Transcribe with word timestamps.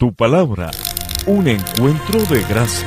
Tu 0.00 0.14
palabra, 0.14 0.70
un 1.26 1.48
encuentro 1.48 2.20
de 2.26 2.44
gracia. 2.44 2.86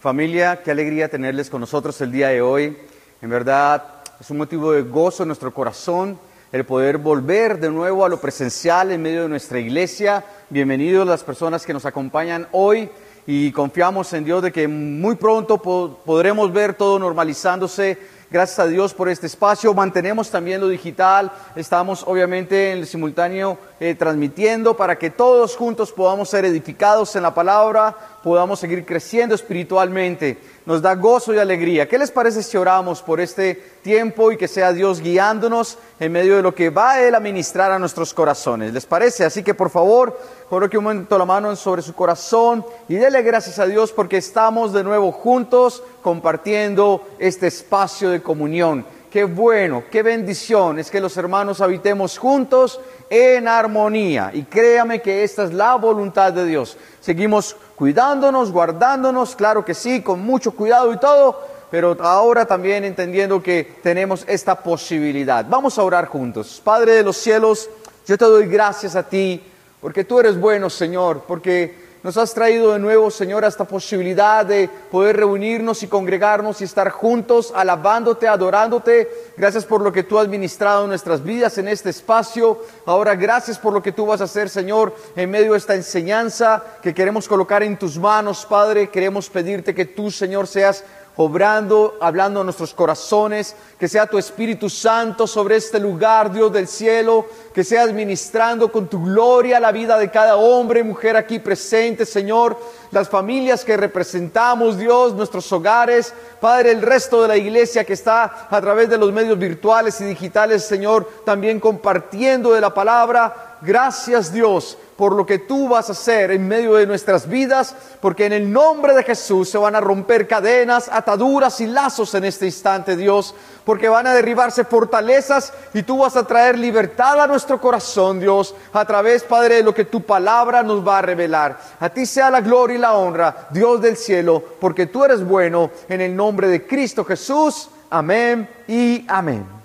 Familia, 0.00 0.60
qué 0.62 0.70
alegría 0.70 1.08
tenerles 1.08 1.48
con 1.48 1.62
nosotros 1.62 1.98
el 2.02 2.12
día 2.12 2.28
de 2.28 2.42
hoy. 2.42 2.76
En 3.22 3.30
verdad, 3.30 4.02
es 4.20 4.28
un 4.28 4.36
motivo 4.36 4.72
de 4.72 4.82
gozo 4.82 5.22
en 5.22 5.28
nuestro 5.28 5.54
corazón 5.54 6.18
el 6.52 6.66
poder 6.66 6.98
volver 6.98 7.58
de 7.58 7.70
nuevo 7.70 8.04
a 8.04 8.10
lo 8.10 8.20
presencial 8.20 8.92
en 8.92 9.00
medio 9.00 9.22
de 9.22 9.30
nuestra 9.30 9.58
iglesia. 9.58 10.22
Bienvenidos 10.50 11.08
las 11.08 11.24
personas 11.24 11.64
que 11.64 11.72
nos 11.72 11.86
acompañan 11.86 12.46
hoy 12.52 12.90
y 13.26 13.50
confiamos 13.50 14.12
en 14.12 14.26
Dios 14.26 14.42
de 14.42 14.52
que 14.52 14.68
muy 14.68 15.14
pronto 15.14 15.56
podremos 15.56 16.52
ver 16.52 16.74
todo 16.74 16.98
normalizándose 16.98 17.96
Gracias 18.32 18.60
a 18.60 18.66
Dios 18.68 18.94
por 18.94 19.08
este 19.08 19.26
espacio. 19.26 19.74
Mantenemos 19.74 20.30
también 20.30 20.60
lo 20.60 20.68
digital. 20.68 21.32
Estamos 21.56 22.04
obviamente 22.06 22.70
en 22.70 22.78
el 22.78 22.86
simultáneo 22.86 23.58
eh, 23.80 23.96
transmitiendo 23.96 24.76
para 24.76 24.96
que 24.96 25.10
todos 25.10 25.56
juntos 25.56 25.90
podamos 25.90 26.28
ser 26.28 26.44
edificados 26.44 27.16
en 27.16 27.24
la 27.24 27.34
palabra, 27.34 27.96
podamos 28.22 28.60
seguir 28.60 28.84
creciendo 28.84 29.34
espiritualmente. 29.34 30.38
Nos 30.66 30.82
da 30.82 30.94
gozo 30.94 31.32
y 31.34 31.38
alegría. 31.38 31.88
¿Qué 31.88 31.98
les 31.98 32.10
parece 32.10 32.42
si 32.42 32.56
oramos 32.56 33.02
por 33.02 33.20
este 33.20 33.54
tiempo 33.82 34.30
y 34.30 34.36
que 34.36 34.48
sea 34.48 34.72
Dios 34.72 35.00
guiándonos 35.00 35.78
en 35.98 36.12
medio 36.12 36.36
de 36.36 36.42
lo 36.42 36.54
que 36.54 36.70
va 36.70 37.00
Él 37.00 37.14
a 37.14 37.20
ministrar 37.20 37.72
a 37.72 37.78
nuestros 37.78 38.12
corazones? 38.12 38.72
¿Les 38.72 38.86
parece? 38.86 39.24
Así 39.24 39.42
que 39.42 39.54
por 39.54 39.70
favor, 39.70 40.18
coloque 40.48 40.78
un 40.78 40.84
momento 40.84 41.18
la 41.18 41.24
mano 41.24 41.56
sobre 41.56 41.82
su 41.82 41.94
corazón 41.94 42.64
y 42.88 42.94
dele 42.94 43.22
gracias 43.22 43.58
a 43.58 43.66
Dios 43.66 43.92
porque 43.92 44.18
estamos 44.18 44.72
de 44.72 44.84
nuevo 44.84 45.12
juntos 45.12 45.82
compartiendo 46.02 47.06
este 47.18 47.46
espacio 47.46 48.10
de 48.10 48.22
comunión. 48.22 48.84
Qué 49.10 49.24
bueno, 49.24 49.82
qué 49.90 50.04
bendición 50.04 50.78
es 50.78 50.88
que 50.88 51.00
los 51.00 51.16
hermanos 51.16 51.60
habitemos 51.60 52.16
juntos 52.16 52.80
en 53.10 53.48
armonía. 53.48 54.30
Y 54.32 54.44
créame 54.44 55.02
que 55.02 55.24
esta 55.24 55.42
es 55.42 55.52
la 55.52 55.74
voluntad 55.74 56.32
de 56.32 56.44
Dios. 56.44 56.76
Seguimos 57.00 57.56
cuidándonos, 57.74 58.52
guardándonos, 58.52 59.34
claro 59.34 59.64
que 59.64 59.74
sí, 59.74 60.00
con 60.00 60.20
mucho 60.20 60.52
cuidado 60.52 60.92
y 60.92 60.98
todo, 60.98 61.40
pero 61.72 61.96
ahora 62.00 62.46
también 62.46 62.84
entendiendo 62.84 63.42
que 63.42 63.78
tenemos 63.82 64.24
esta 64.28 64.62
posibilidad. 64.62 65.44
Vamos 65.48 65.76
a 65.76 65.82
orar 65.82 66.06
juntos. 66.06 66.60
Padre 66.62 66.92
de 66.92 67.02
los 67.02 67.16
cielos, 67.16 67.68
yo 68.06 68.16
te 68.16 68.24
doy 68.26 68.46
gracias 68.46 68.94
a 68.94 69.02
ti, 69.02 69.42
porque 69.80 70.04
tú 70.04 70.20
eres 70.20 70.38
bueno, 70.38 70.70
Señor, 70.70 71.24
porque 71.26 71.79
nos 72.02 72.16
has 72.16 72.32
traído 72.32 72.72
de 72.72 72.78
nuevo, 72.78 73.10
Señor, 73.10 73.44
esta 73.44 73.64
posibilidad 73.64 74.46
de 74.46 74.70
poder 74.90 75.18
reunirnos 75.18 75.82
y 75.82 75.86
congregarnos 75.86 76.60
y 76.60 76.64
estar 76.64 76.88
juntos, 76.90 77.52
alabándote, 77.54 78.26
adorándote. 78.26 79.08
Gracias 79.36 79.66
por 79.66 79.82
lo 79.82 79.92
que 79.92 80.02
tú 80.02 80.18
has 80.18 80.26
ministrado 80.26 80.84
en 80.84 80.90
nuestras 80.90 81.22
vidas 81.22 81.58
en 81.58 81.68
este 81.68 81.90
espacio. 81.90 82.62
Ahora, 82.86 83.14
gracias 83.16 83.58
por 83.58 83.74
lo 83.74 83.82
que 83.82 83.92
tú 83.92 84.06
vas 84.06 84.22
a 84.22 84.24
hacer, 84.24 84.48
Señor, 84.48 84.94
en 85.14 85.30
medio 85.30 85.52
de 85.52 85.58
esta 85.58 85.74
enseñanza 85.74 86.64
que 86.82 86.94
queremos 86.94 87.28
colocar 87.28 87.62
en 87.62 87.78
tus 87.78 87.98
manos, 87.98 88.46
Padre. 88.46 88.88
Queremos 88.88 89.28
pedirte 89.28 89.74
que 89.74 89.84
tú, 89.84 90.10
Señor, 90.10 90.46
seas 90.46 90.84
obrando, 91.16 91.98
hablando 92.00 92.40
a 92.40 92.44
nuestros 92.44 92.72
corazones, 92.72 93.54
que 93.78 93.88
sea 93.88 94.06
tu 94.06 94.18
Espíritu 94.18 94.70
Santo 94.70 95.26
sobre 95.26 95.56
este 95.56 95.78
lugar, 95.78 96.32
Dios 96.32 96.52
del 96.52 96.68
cielo, 96.68 97.26
que 97.52 97.64
seas 97.64 97.92
ministrando 97.92 98.70
con 98.70 98.88
tu 98.88 99.04
gloria 99.04 99.60
la 99.60 99.72
vida 99.72 99.98
de 99.98 100.10
cada 100.10 100.36
hombre 100.36 100.80
y 100.80 100.84
mujer 100.84 101.16
aquí 101.16 101.38
presente, 101.38 102.06
Señor, 102.06 102.56
las 102.90 103.08
familias 103.08 103.64
que 103.64 103.76
representamos, 103.76 104.78
Dios, 104.78 105.14
nuestros 105.14 105.50
hogares, 105.52 106.14
Padre, 106.40 106.72
el 106.72 106.82
resto 106.82 107.22
de 107.22 107.28
la 107.28 107.36
iglesia 107.36 107.84
que 107.84 107.92
está 107.92 108.48
a 108.50 108.60
través 108.60 108.88
de 108.88 108.98
los 108.98 109.12
medios 109.12 109.38
virtuales 109.38 110.00
y 110.00 110.04
digitales, 110.04 110.64
Señor, 110.64 111.08
también 111.24 111.60
compartiendo 111.60 112.52
de 112.52 112.60
la 112.60 112.72
palabra. 112.72 113.49
Gracias, 113.62 114.32
Dios, 114.32 114.78
por 114.96 115.14
lo 115.14 115.26
que 115.26 115.38
tú 115.38 115.68
vas 115.68 115.90
a 115.90 115.92
hacer 115.92 116.30
en 116.30 116.48
medio 116.48 116.74
de 116.74 116.86
nuestras 116.86 117.28
vidas, 117.28 117.74
porque 118.00 118.24
en 118.24 118.32
el 118.32 118.50
nombre 118.50 118.94
de 118.94 119.02
Jesús 119.02 119.50
se 119.50 119.58
van 119.58 119.74
a 119.74 119.80
romper 119.80 120.26
cadenas, 120.26 120.88
ataduras 120.90 121.60
y 121.60 121.66
lazos 121.66 122.14
en 122.14 122.24
este 122.24 122.46
instante, 122.46 122.96
Dios, 122.96 123.34
porque 123.64 123.90
van 123.90 124.06
a 124.06 124.14
derribarse 124.14 124.64
fortalezas 124.64 125.52
y 125.74 125.82
tú 125.82 125.98
vas 125.98 126.16
a 126.16 126.26
traer 126.26 126.58
libertad 126.58 127.20
a 127.20 127.26
nuestro 127.26 127.60
corazón, 127.60 128.18
Dios, 128.18 128.54
a 128.72 128.84
través, 128.86 129.24
Padre, 129.24 129.56
de 129.56 129.62
lo 129.62 129.74
que 129.74 129.84
tu 129.84 130.02
palabra 130.02 130.62
nos 130.62 130.86
va 130.86 130.98
a 130.98 131.02
revelar. 131.02 131.60
A 131.80 131.90
ti 131.90 132.06
sea 132.06 132.30
la 132.30 132.40
gloria 132.40 132.76
y 132.76 132.80
la 132.80 132.94
honra, 132.94 133.48
Dios 133.50 133.82
del 133.82 133.98
cielo, 133.98 134.42
porque 134.58 134.86
tú 134.86 135.04
eres 135.04 135.22
bueno, 135.22 135.70
en 135.88 136.00
el 136.00 136.16
nombre 136.16 136.48
de 136.48 136.66
Cristo 136.66 137.04
Jesús. 137.04 137.68
Amén 137.90 138.48
y 138.66 139.04
amén. 139.06 139.59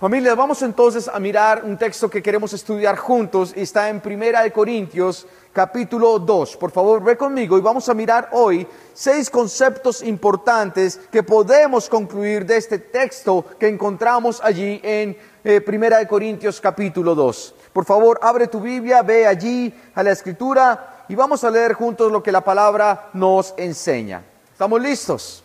Familia, 0.00 0.34
vamos 0.34 0.62
entonces 0.62 1.08
a 1.08 1.20
mirar 1.20 1.62
un 1.62 1.76
texto 1.76 2.08
que 2.08 2.22
queremos 2.22 2.54
estudiar 2.54 2.96
juntos 2.96 3.52
y 3.54 3.60
está 3.60 3.90
en 3.90 4.00
Primera 4.00 4.42
de 4.42 4.50
Corintios 4.50 5.26
capítulo 5.52 6.18
2. 6.18 6.56
Por 6.56 6.70
favor, 6.70 7.04
ve 7.04 7.18
conmigo 7.18 7.58
y 7.58 7.60
vamos 7.60 7.86
a 7.90 7.92
mirar 7.92 8.30
hoy 8.32 8.66
seis 8.94 9.28
conceptos 9.28 10.02
importantes 10.02 10.98
que 11.12 11.22
podemos 11.22 11.86
concluir 11.90 12.46
de 12.46 12.56
este 12.56 12.78
texto 12.78 13.44
que 13.58 13.68
encontramos 13.68 14.40
allí 14.42 14.80
en 14.82 15.18
eh, 15.44 15.60
Primera 15.60 15.98
de 15.98 16.08
Corintios 16.08 16.62
capítulo 16.62 17.14
2. 17.14 17.54
Por 17.70 17.84
favor, 17.84 18.18
abre 18.22 18.46
tu 18.46 18.58
Biblia, 18.58 19.02
ve 19.02 19.26
allí 19.26 19.70
a 19.94 20.02
la 20.02 20.12
escritura 20.12 21.04
y 21.10 21.14
vamos 21.14 21.44
a 21.44 21.50
leer 21.50 21.74
juntos 21.74 22.10
lo 22.10 22.22
que 22.22 22.32
la 22.32 22.42
palabra 22.42 23.10
nos 23.12 23.52
enseña. 23.58 24.24
¿Estamos 24.50 24.80
listos? 24.80 25.44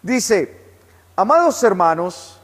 Dice, 0.00 0.56
amados 1.16 1.62
hermanos, 1.62 2.39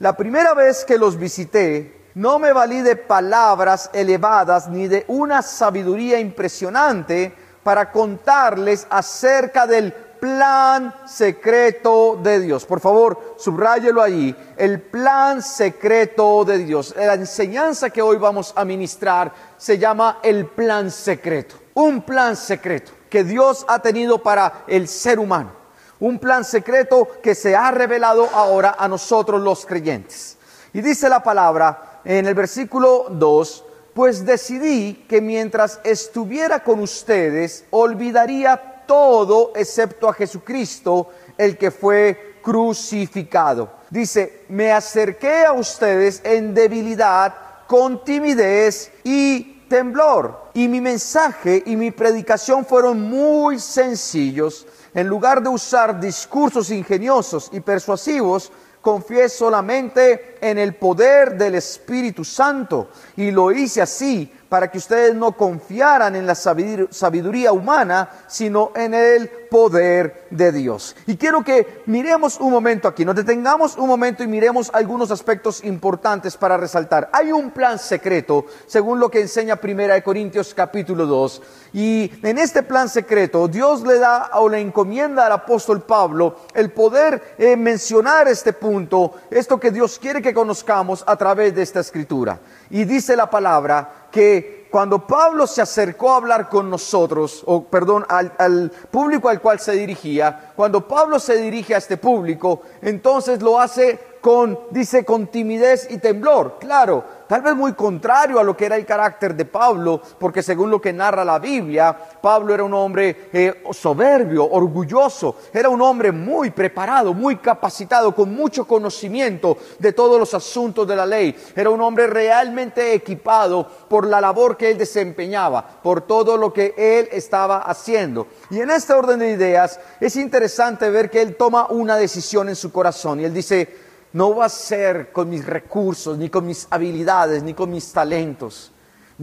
la 0.00 0.16
primera 0.16 0.54
vez 0.54 0.84
que 0.86 0.98
los 0.98 1.18
visité, 1.18 2.08
no 2.14 2.38
me 2.38 2.52
valí 2.54 2.80
de 2.80 2.96
palabras 2.96 3.90
elevadas 3.92 4.66
ni 4.68 4.88
de 4.88 5.04
una 5.08 5.42
sabiduría 5.42 6.18
impresionante 6.18 7.32
para 7.62 7.92
contarles 7.92 8.86
acerca 8.88 9.66
del 9.66 9.92
plan 9.92 10.94
secreto 11.06 12.18
de 12.22 12.40
Dios. 12.40 12.64
Por 12.64 12.80
favor, 12.80 13.36
subráyelo 13.36 14.00
allí. 14.00 14.34
El 14.56 14.80
plan 14.80 15.42
secreto 15.42 16.46
de 16.46 16.58
Dios. 16.58 16.94
La 16.96 17.14
enseñanza 17.14 17.90
que 17.90 18.00
hoy 18.00 18.16
vamos 18.16 18.54
a 18.56 18.64
ministrar 18.64 19.32
se 19.58 19.76
llama 19.76 20.18
el 20.22 20.46
plan 20.46 20.90
secreto. 20.90 21.56
Un 21.74 22.02
plan 22.02 22.36
secreto 22.36 22.92
que 23.10 23.22
Dios 23.22 23.66
ha 23.68 23.80
tenido 23.80 24.22
para 24.22 24.64
el 24.66 24.88
ser 24.88 25.18
humano 25.18 25.59
un 26.00 26.18
plan 26.18 26.44
secreto 26.44 27.08
que 27.22 27.34
se 27.34 27.54
ha 27.54 27.70
revelado 27.70 28.28
ahora 28.32 28.76
a 28.78 28.88
nosotros 28.88 29.40
los 29.40 29.66
creyentes. 29.66 30.36
Y 30.72 30.80
dice 30.80 31.08
la 31.08 31.22
palabra 31.22 32.00
en 32.04 32.26
el 32.26 32.34
versículo 32.34 33.06
2, 33.10 33.64
pues 33.94 34.24
decidí 34.24 35.04
que 35.08 35.20
mientras 35.20 35.80
estuviera 35.84 36.64
con 36.64 36.80
ustedes 36.80 37.64
olvidaría 37.70 38.84
todo 38.86 39.52
excepto 39.54 40.08
a 40.08 40.14
Jesucristo, 40.14 41.08
el 41.36 41.56
que 41.56 41.70
fue 41.70 42.38
crucificado. 42.42 43.70
Dice, 43.90 44.44
me 44.48 44.72
acerqué 44.72 45.44
a 45.44 45.52
ustedes 45.52 46.20
en 46.24 46.54
debilidad, 46.54 47.34
con 47.66 48.04
timidez 48.04 48.90
y 49.04 49.66
temblor. 49.68 50.50
Y 50.54 50.66
mi 50.66 50.80
mensaje 50.80 51.62
y 51.66 51.76
mi 51.76 51.90
predicación 51.90 52.64
fueron 52.64 53.00
muy 53.00 53.58
sencillos 53.58 54.66
en 54.94 55.06
lugar 55.06 55.42
de 55.42 55.48
usar 55.48 56.00
discursos 56.00 56.70
ingeniosos 56.70 57.48
y 57.52 57.60
persuasivos, 57.60 58.52
confié 58.80 59.28
solamente 59.28 60.29
en 60.40 60.58
el 60.58 60.74
poder 60.74 61.36
del 61.36 61.54
Espíritu 61.54 62.24
Santo 62.24 62.90
y 63.16 63.30
lo 63.30 63.52
hice 63.52 63.82
así 63.82 64.32
para 64.50 64.68
que 64.68 64.78
ustedes 64.78 65.14
no 65.14 65.32
confiaran 65.32 66.16
en 66.16 66.26
la 66.26 66.34
sabiduría 66.34 67.52
humana, 67.52 68.10
sino 68.26 68.72
en 68.74 68.94
el 68.94 69.30
poder 69.48 70.26
de 70.30 70.50
Dios. 70.50 70.96
Y 71.06 71.16
quiero 71.16 71.42
que 71.44 71.82
miremos 71.86 72.38
un 72.40 72.50
momento 72.50 72.88
aquí, 72.88 73.04
nos 73.04 73.14
detengamos 73.14 73.76
un 73.76 73.86
momento 73.86 74.24
y 74.24 74.26
miremos 74.26 74.68
algunos 74.74 75.12
aspectos 75.12 75.62
importantes 75.62 76.36
para 76.36 76.56
resaltar. 76.56 77.08
Hay 77.12 77.30
un 77.30 77.52
plan 77.52 77.78
secreto, 77.78 78.44
según 78.66 78.98
lo 78.98 79.08
que 79.08 79.20
enseña 79.20 79.54
Primera 79.54 79.94
de 79.94 80.02
Corintios 80.02 80.52
capítulo 80.52 81.06
2, 81.06 81.42
y 81.72 82.10
en 82.24 82.36
este 82.36 82.64
plan 82.64 82.88
secreto 82.88 83.46
Dios 83.46 83.82
le 83.82 84.00
da 84.00 84.30
o 84.34 84.48
le 84.48 84.58
encomienda 84.58 85.26
al 85.26 85.32
apóstol 85.32 85.82
Pablo 85.82 86.40
el 86.54 86.72
poder 86.72 87.36
eh, 87.38 87.56
mencionar 87.56 88.26
este 88.26 88.52
punto, 88.52 89.12
esto 89.30 89.60
que 89.60 89.70
Dios 89.70 90.00
quiere 90.00 90.20
que 90.20 90.29
conozcamos 90.34 91.04
a 91.06 91.16
través 91.16 91.54
de 91.54 91.62
esta 91.62 91.80
escritura. 91.80 92.40
Y 92.70 92.84
dice 92.84 93.16
la 93.16 93.28
palabra 93.28 94.08
que 94.10 94.68
cuando 94.70 95.06
Pablo 95.06 95.46
se 95.46 95.62
acercó 95.62 96.12
a 96.12 96.16
hablar 96.16 96.48
con 96.48 96.70
nosotros, 96.70 97.42
o 97.46 97.64
perdón, 97.64 98.06
al, 98.08 98.70
público 98.90 99.28
al 99.28 99.40
cual 99.40 99.58
se 99.58 99.72
dirigía, 99.72 100.52
cuando 100.54 100.86
Pablo 100.86 101.18
se 101.18 101.36
dirige 101.36 101.74
a 101.74 101.78
este 101.78 101.96
público, 101.96 102.62
entonces 102.80 103.42
lo 103.42 103.60
hace 103.60 103.98
con, 104.20 104.58
dice, 104.70 105.04
con 105.04 105.26
timidez 105.26 105.88
y 105.90 105.98
temblor. 105.98 106.58
Claro, 106.60 107.04
tal 107.30 107.42
vez 107.42 107.54
muy 107.54 107.74
contrario 107.74 108.40
a 108.40 108.42
lo 108.42 108.56
que 108.56 108.66
era 108.66 108.74
el 108.74 108.84
carácter 108.84 109.36
de 109.36 109.44
Pablo, 109.44 110.02
porque 110.18 110.42
según 110.42 110.68
lo 110.68 110.80
que 110.80 110.92
narra 110.92 111.24
la 111.24 111.38
Biblia, 111.38 111.96
Pablo 112.20 112.52
era 112.52 112.64
un 112.64 112.74
hombre 112.74 113.28
eh, 113.32 113.62
soberbio, 113.70 114.50
orgulloso, 114.50 115.36
era 115.54 115.68
un 115.68 115.80
hombre 115.80 116.10
muy 116.10 116.50
preparado, 116.50 117.14
muy 117.14 117.36
capacitado, 117.36 118.16
con 118.16 118.34
mucho 118.34 118.66
conocimiento 118.66 119.58
de 119.78 119.92
todos 119.92 120.18
los 120.18 120.34
asuntos 120.34 120.88
de 120.88 120.96
la 120.96 121.06
ley, 121.06 121.36
era 121.54 121.70
un 121.70 121.80
hombre 121.80 122.08
realmente 122.08 122.94
equipado 122.94 123.64
por 123.88 124.08
la 124.08 124.20
labor 124.20 124.56
que 124.56 124.68
él 124.68 124.76
desempeñaba, 124.76 125.64
por 125.64 126.00
todo 126.00 126.36
lo 126.36 126.52
que 126.52 126.74
él 126.76 127.08
estaba 127.12 127.58
haciendo. 127.58 128.26
Y 128.50 128.58
en 128.58 128.70
este 128.70 128.92
orden 128.92 129.20
de 129.20 129.30
ideas 129.30 129.78
es 130.00 130.16
interesante 130.16 130.90
ver 130.90 131.08
que 131.08 131.22
él 131.22 131.36
toma 131.36 131.68
una 131.68 131.96
decisión 131.96 132.48
en 132.48 132.56
su 132.56 132.72
corazón 132.72 133.20
y 133.20 133.24
él 133.24 133.32
dice, 133.32 133.89
no 134.12 134.34
va 134.34 134.46
a 134.46 134.48
ser 134.48 135.12
con 135.12 135.28
mis 135.28 135.46
recursos, 135.46 136.18
ni 136.18 136.28
con 136.28 136.46
mis 136.46 136.66
habilidades, 136.70 137.42
ni 137.42 137.54
con 137.54 137.70
mis 137.70 137.92
talentos. 137.92 138.72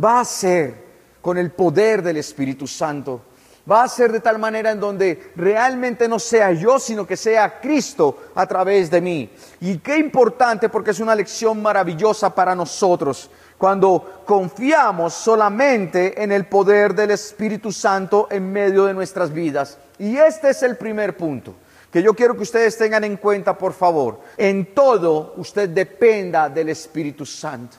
Va 0.01 0.22
a 0.22 0.25
ser 0.25 0.86
con 1.22 1.38
el 1.38 1.51
poder 1.51 2.01
del 2.01 2.18
Espíritu 2.18 2.68
Santo. 2.68 3.22
Va 3.69 3.84
a 3.84 3.88
ser 3.89 4.13
de 4.13 4.22
tal 4.22 4.39
manera 4.39 4.72
en 4.72 4.80
donde 4.80 5.31
realmente 5.36 6.07
no 6.07 6.19
sea 6.19 6.54
yo, 6.54 6.80
sino 6.80 7.06
que 7.06 7.18
sea 7.18 7.60
Cristo 7.60 8.30
a 8.34 8.45
través 8.45 8.89
de 8.89 9.01
mí. 9.01 9.30
Y 9.60 9.80
qué 9.80 9.98
importante 9.98 10.69
porque 10.69 10.92
es 10.92 11.01
una 11.01 11.13
lección 11.13 11.62
maravillosa 11.62 12.34
para 12.34 12.56
nosotros 12.56 13.30
cuando 13.57 14.22
confiamos 14.25 15.16
solamente 15.16 16.24
en 16.24 16.31
el 16.31 16.45
poder 16.45 16.94
del 16.95 17.12
Espíritu 17.12 17.74
Santo 17.74 18.28
en 18.31 18.50
medio 18.50 18.86
de 18.86 18.94
nuestras 18.94 19.34
vidas. 19.34 19.78
Y 20.00 20.16
este 20.16 20.51
es 20.51 20.63
el 20.63 20.78
primer 20.78 21.18
punto 21.18 21.54
que 21.92 22.01
yo 22.01 22.13
quiero 22.13 22.36
que 22.36 22.44
ustedes 22.44 22.78
tengan 22.78 23.04
en 23.04 23.18
cuenta, 23.18 23.57
por 23.57 23.74
favor. 23.74 24.19
En 24.38 24.74
todo 24.74 25.34
usted 25.38 25.69
dependa 25.69 26.50
del 26.50 26.69
Espíritu 26.69 27.25
Santo. 27.25 27.78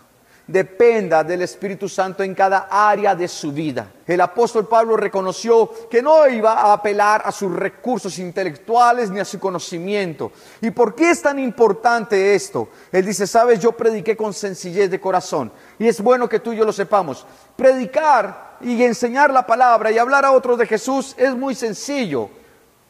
Dependa 0.49 1.23
del 1.23 1.43
Espíritu 1.43 1.91
Santo 1.91 2.23
en 2.23 2.35
cada 2.35 2.69
área 2.71 3.15
de 3.15 3.29
su 3.29 3.53
vida. 3.53 3.93
El 4.07 4.19
apóstol 4.23 4.67
Pablo 4.67 4.97
reconoció 4.97 5.71
que 5.91 6.01
no 6.01 6.27
iba 6.27 6.55
a 6.55 6.73
apelar 6.73 7.21
a 7.23 7.31
sus 7.31 7.55
recursos 7.55 8.19
intelectuales 8.19 9.11
ni 9.11 9.21
a 9.21 9.27
su 9.27 9.39
conocimiento. 9.39 10.33
¿Y 10.63 10.71
por 10.71 10.95
qué 10.95 11.11
es 11.11 11.21
tan 11.21 11.39
importante 11.39 12.35
esto? 12.35 12.71
Él 12.91 13.05
dice, 13.05 13.27
sabes, 13.27 13.61
yo 13.61 13.73
prediqué 13.73 14.17
con 14.17 14.33
sencillez 14.33 14.91
de 14.91 14.99
corazón. 14.99 15.53
Y 15.79 15.87
es 15.87 16.01
bueno 16.01 16.31
que 16.31 16.41
tú 16.41 16.55
y 16.55 16.57
yo 16.57 16.65
lo 16.65 16.73
sepamos. 16.73 17.27
Predicar 17.55 18.57
y 18.63 18.83
enseñar 18.83 19.31
la 19.31 19.47
palabra 19.47 19.91
y 19.91 19.99
hablar 19.99 20.25
a 20.25 20.33
otros 20.33 20.57
de 20.57 20.67
Jesús 20.67 21.15
es 21.19 21.37
muy 21.37 21.55
sencillo. 21.55 22.31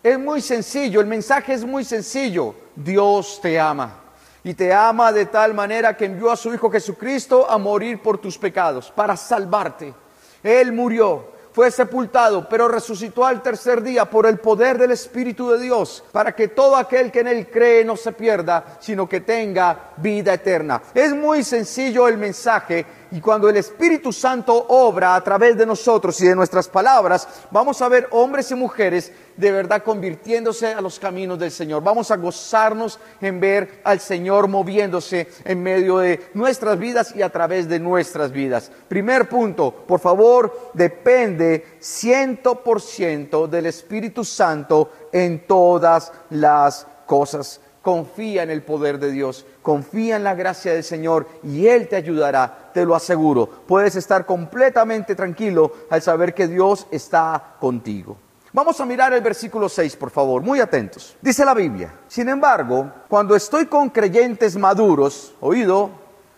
Es 0.03 0.19
muy 0.19 0.41
sencillo, 0.41 1.01
el 1.01 1.07
mensaje 1.07 1.55
es 1.55 1.65
muy 1.65 1.85
sencillo. 1.85 2.55
Dios 2.77 3.41
te 3.43 3.59
ama. 3.59 4.05
Y 4.45 4.55
te 4.55 4.73
ama 4.73 5.13
de 5.13 5.27
tal 5.27 5.53
manera 5.53 5.97
que 5.97 6.05
envió 6.05 6.31
a 6.31 6.37
su 6.37 6.55
Hijo 6.55 6.71
Jesucristo 6.71 7.51
a 7.51 7.59
morir 7.59 8.01
por 8.01 8.19
tus 8.19 8.39
pecados, 8.39 8.91
para 8.91 9.17
salvarte. 9.17 9.93
Él 10.43 10.73
murió, 10.73 11.33
fue 11.53 11.73
sepultado, 11.73 12.49
pero 12.49 12.69
resucitó 12.69 13.27
al 13.27 13.43
tercer 13.43 13.83
día 13.83 14.09
por 14.09 14.27
el 14.27 14.39
poder 14.39 14.79
del 14.79 14.93
Espíritu 14.93 15.51
de 15.51 15.59
Dios, 15.59 16.05
para 16.13 16.31
que 16.31 16.47
todo 16.47 16.77
aquel 16.77 17.11
que 17.11 17.21
en 17.21 17.27
Él 17.27 17.51
cree 17.51 17.85
no 17.85 17.97
se 17.97 18.13
pierda, 18.13 18.79
sino 18.79 19.09
que 19.09 19.23
tenga 19.23 19.91
vida 19.97 20.35
eterna. 20.35 20.81
Es 20.95 21.13
muy 21.13 21.43
sencillo 21.43 22.07
el 22.07 22.17
mensaje 22.17 22.87
y 23.11 23.21
cuando 23.21 23.49
el 23.49 23.57
Espíritu 23.57 24.13
Santo 24.13 24.67
obra 24.69 25.15
a 25.15 25.25
través 25.25 25.57
de 25.57 25.65
nosotros 25.67 26.21
y 26.21 26.27
de 26.27 26.37
nuestras 26.37 26.69
palabras, 26.69 27.27
vamos 27.51 27.81
a 27.81 27.89
ver 27.89 28.09
hombres 28.11 28.51
y 28.51 28.55
mujeres 28.55 29.13
de 29.37 29.53
verdad 29.53 29.83
convirtiéndose 29.83 30.75
a 30.75 30.81
los 30.81 30.99
caminos 30.99 31.39
del 31.39 31.51
Señor. 31.51 31.83
Vamos 31.83 32.11
a 32.11 32.17
gozarnos 32.17 32.99
en 33.21 33.41
ver 33.41 33.81
al 33.85 34.01
Señor 34.01 34.49
moviéndose 34.49 35.29
en 35.45 35.63
medio 35.63 35.99
de 35.99 36.31
nuestras 36.35 36.79
vidas 36.79 37.15
y 37.15 37.23
a 37.23 37.31
través 37.31 37.69
de 37.69 37.79
nuestras 37.79 38.33
vidas. 38.33 38.71
Primer 38.89 39.29
punto, 39.29 39.73
por 39.87 40.01
favor, 40.01 40.71
depende 40.75 41.79
ciento 41.81 42.63
por 42.63 42.81
ciento 42.81 43.47
del 43.47 43.67
Espíritu 43.67 44.25
Santo 44.25 44.91
en 45.13 45.47
todas 45.47 46.13
las 46.31 46.87
cosas 47.07 47.61
confía 47.83 48.43
en 48.43 48.51
el 48.51 48.63
poder 48.63 48.99
de 48.99 49.11
Dios, 49.11 49.47
confía 49.63 50.17
en 50.17 50.25
la 50.25 50.35
gracia 50.35 50.73
del 50.73 50.85
Señor 50.85 51.27
y 51.43 51.67
Él 51.67 51.89
te 51.89 51.97
ayudará, 51.97 52.71
te 52.75 52.85
lo 52.85 52.95
aseguro. 52.95 53.47
Puedes 53.47 53.97
estar 53.97 54.27
completamente 54.27 55.15
tranquilo 55.15 55.73
al 55.91 56.03
saber 56.03 56.35
que 56.35 56.49
Dios 56.49 56.87
está 56.91 57.57
contigo. 57.61 58.17
Vamos 58.53 58.81
a 58.81 58.87
mirar 58.87 59.13
el 59.13 59.21
versículo 59.21 59.69
6, 59.69 59.97
por 59.97 60.11
favor, 60.11 60.43
muy 60.43 60.59
atentos. 60.61 61.17
Dice 61.21 61.45
la 61.45 61.55
Biblia, 61.55 61.93
sin 62.09 62.29
embargo, 62.29 62.91
cuando 63.09 63.37
estoy 63.37 63.67
con 63.67 63.91
creyentes 63.91 64.57
maduros, 64.57 65.35
oído, 65.41 65.91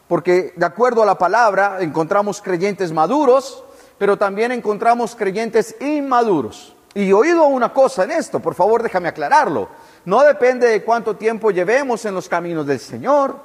porque 0.08 0.52
de 0.56 0.66
acuerdo 0.66 1.04
a 1.04 1.06
la 1.06 1.16
palabra 1.16 1.78
encontramos 1.80 2.42
creyentes 2.42 2.92
maduros, 2.92 3.62
pero 3.96 4.16
también 4.16 4.50
encontramos 4.50 5.14
creyentes 5.14 5.76
inmaduros. 5.80 6.74
Y 6.94 7.12
oído 7.12 7.44
una 7.46 7.72
cosa 7.72 8.02
en 8.02 8.10
esto, 8.10 8.40
por 8.40 8.54
favor 8.54 8.82
déjame 8.82 9.08
aclararlo. 9.08 9.68
No 10.04 10.24
depende 10.24 10.68
de 10.68 10.82
cuánto 10.82 11.16
tiempo 11.16 11.50
llevemos 11.50 12.04
en 12.04 12.14
los 12.14 12.28
caminos 12.28 12.66
del 12.66 12.80
Señor. 12.80 13.36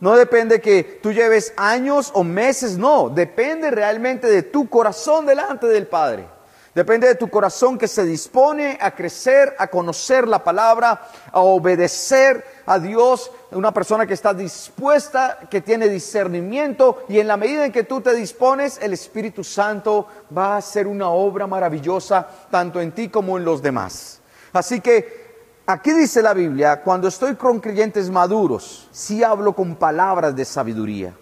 No 0.00 0.16
depende 0.16 0.60
que 0.60 1.00
tú 1.02 1.12
lleves 1.12 1.52
años 1.56 2.10
o 2.14 2.22
meses, 2.22 2.78
no. 2.78 3.08
Depende 3.08 3.70
realmente 3.70 4.28
de 4.28 4.42
tu 4.42 4.68
corazón 4.68 5.26
delante 5.26 5.66
del 5.66 5.86
Padre. 5.86 6.26
Depende 6.74 7.08
de 7.08 7.16
tu 7.16 7.28
corazón 7.28 7.76
que 7.76 7.88
se 7.88 8.04
dispone 8.04 8.78
a 8.80 8.94
crecer, 8.94 9.56
a 9.58 9.66
conocer 9.66 10.28
la 10.28 10.44
palabra, 10.44 11.08
a 11.32 11.40
obedecer 11.40 12.44
a 12.66 12.78
Dios. 12.78 13.32
Una 13.50 13.74
persona 13.74 14.06
que 14.06 14.14
está 14.14 14.32
dispuesta, 14.32 15.40
que 15.50 15.60
tiene 15.60 15.88
discernimiento 15.88 17.04
y 17.08 17.18
en 17.18 17.26
la 17.26 17.36
medida 17.36 17.64
en 17.64 17.72
que 17.72 17.82
tú 17.82 18.00
te 18.00 18.14
dispones, 18.14 18.78
el 18.80 18.92
Espíritu 18.92 19.42
Santo 19.42 20.06
va 20.36 20.54
a 20.54 20.58
hacer 20.58 20.86
una 20.86 21.08
obra 21.08 21.48
maravillosa 21.48 22.28
tanto 22.48 22.80
en 22.80 22.92
ti 22.92 23.08
como 23.08 23.36
en 23.38 23.44
los 23.44 23.60
demás. 23.60 24.20
Así 24.52 24.80
que 24.80 25.27
Aquí 25.70 25.92
dice 25.92 26.22
la 26.22 26.32
Biblia, 26.32 26.80
cuando 26.80 27.08
estoy 27.08 27.34
con 27.34 27.60
creyentes 27.60 28.08
maduros, 28.08 28.88
sí 28.90 29.22
hablo 29.22 29.52
con 29.52 29.76
palabras 29.76 30.34
de 30.34 30.46
sabiduría, 30.46 31.14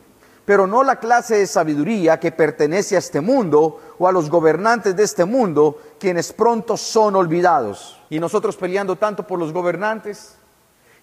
pero 0.45 0.69
no 0.69 0.85
la 0.85 1.01
clase 1.01 1.39
de 1.39 1.49
sabiduría 1.49 2.21
que 2.21 2.31
pertenece 2.31 2.95
a 2.95 3.01
este 3.01 3.21
mundo 3.21 3.81
o 3.99 4.07
a 4.07 4.13
los 4.13 4.31
gobernantes 4.31 4.95
de 4.95 5.03
este 5.03 5.25
mundo, 5.25 5.81
quienes 5.99 6.33
pronto 6.33 6.77
son 6.77 7.17
olvidados. 7.17 8.01
Y 8.09 8.21
nosotros 8.21 8.55
peleando 8.55 8.95
tanto 8.95 9.27
por 9.27 9.37
los 9.37 9.53
gobernantes, 9.53 10.37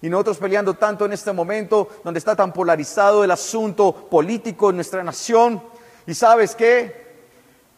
y 0.00 0.08
nosotros 0.08 0.38
peleando 0.38 0.72
tanto 0.72 1.04
en 1.04 1.12
este 1.12 1.34
momento 1.34 1.88
donde 2.02 2.20
está 2.20 2.34
tan 2.34 2.50
polarizado 2.50 3.24
el 3.24 3.30
asunto 3.30 4.08
político 4.10 4.70
en 4.70 4.76
nuestra 4.76 5.04
nación. 5.04 5.62
Y 6.06 6.14
sabes 6.14 6.54
qué? 6.54 7.18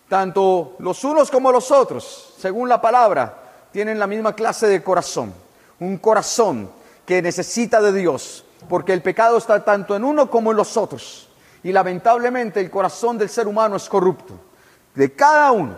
Tanto 0.09 0.77
los 0.79 1.03
unos 1.03 1.29
como 1.29 1.51
los 1.51 1.73
otros, 1.73 2.37
según 2.39 2.69
la 2.69 2.81
palabra, 2.81 3.67
tienen 3.73 3.99
la 3.99 4.07
misma 4.07 4.33
clase 4.33 4.69
de 4.69 4.81
corazón 4.81 5.45
un 5.81 5.99
corazón 5.99 6.71
que 7.05 7.23
necesita 7.23 7.81
de 7.81 7.93
Dios, 7.93 8.45
porque 8.69 8.93
el 8.93 9.03
pecado 9.03 9.39
está 9.39 9.65
tanto 9.65 9.95
en 9.95 10.05
uno 10.05 10.31
como 10.31 10.51
en 10.51 10.57
los 10.57 10.77
otros. 10.77 11.29
Y 11.63 11.73
lamentablemente 11.73 12.61
el 12.61 12.71
corazón 12.71 13.19
del 13.19 13.29
ser 13.29 13.47
humano 13.47 13.77
es 13.77 13.89
corrupto, 13.89 14.35
de 14.95 15.13
cada 15.13 15.53
uno. 15.53 15.77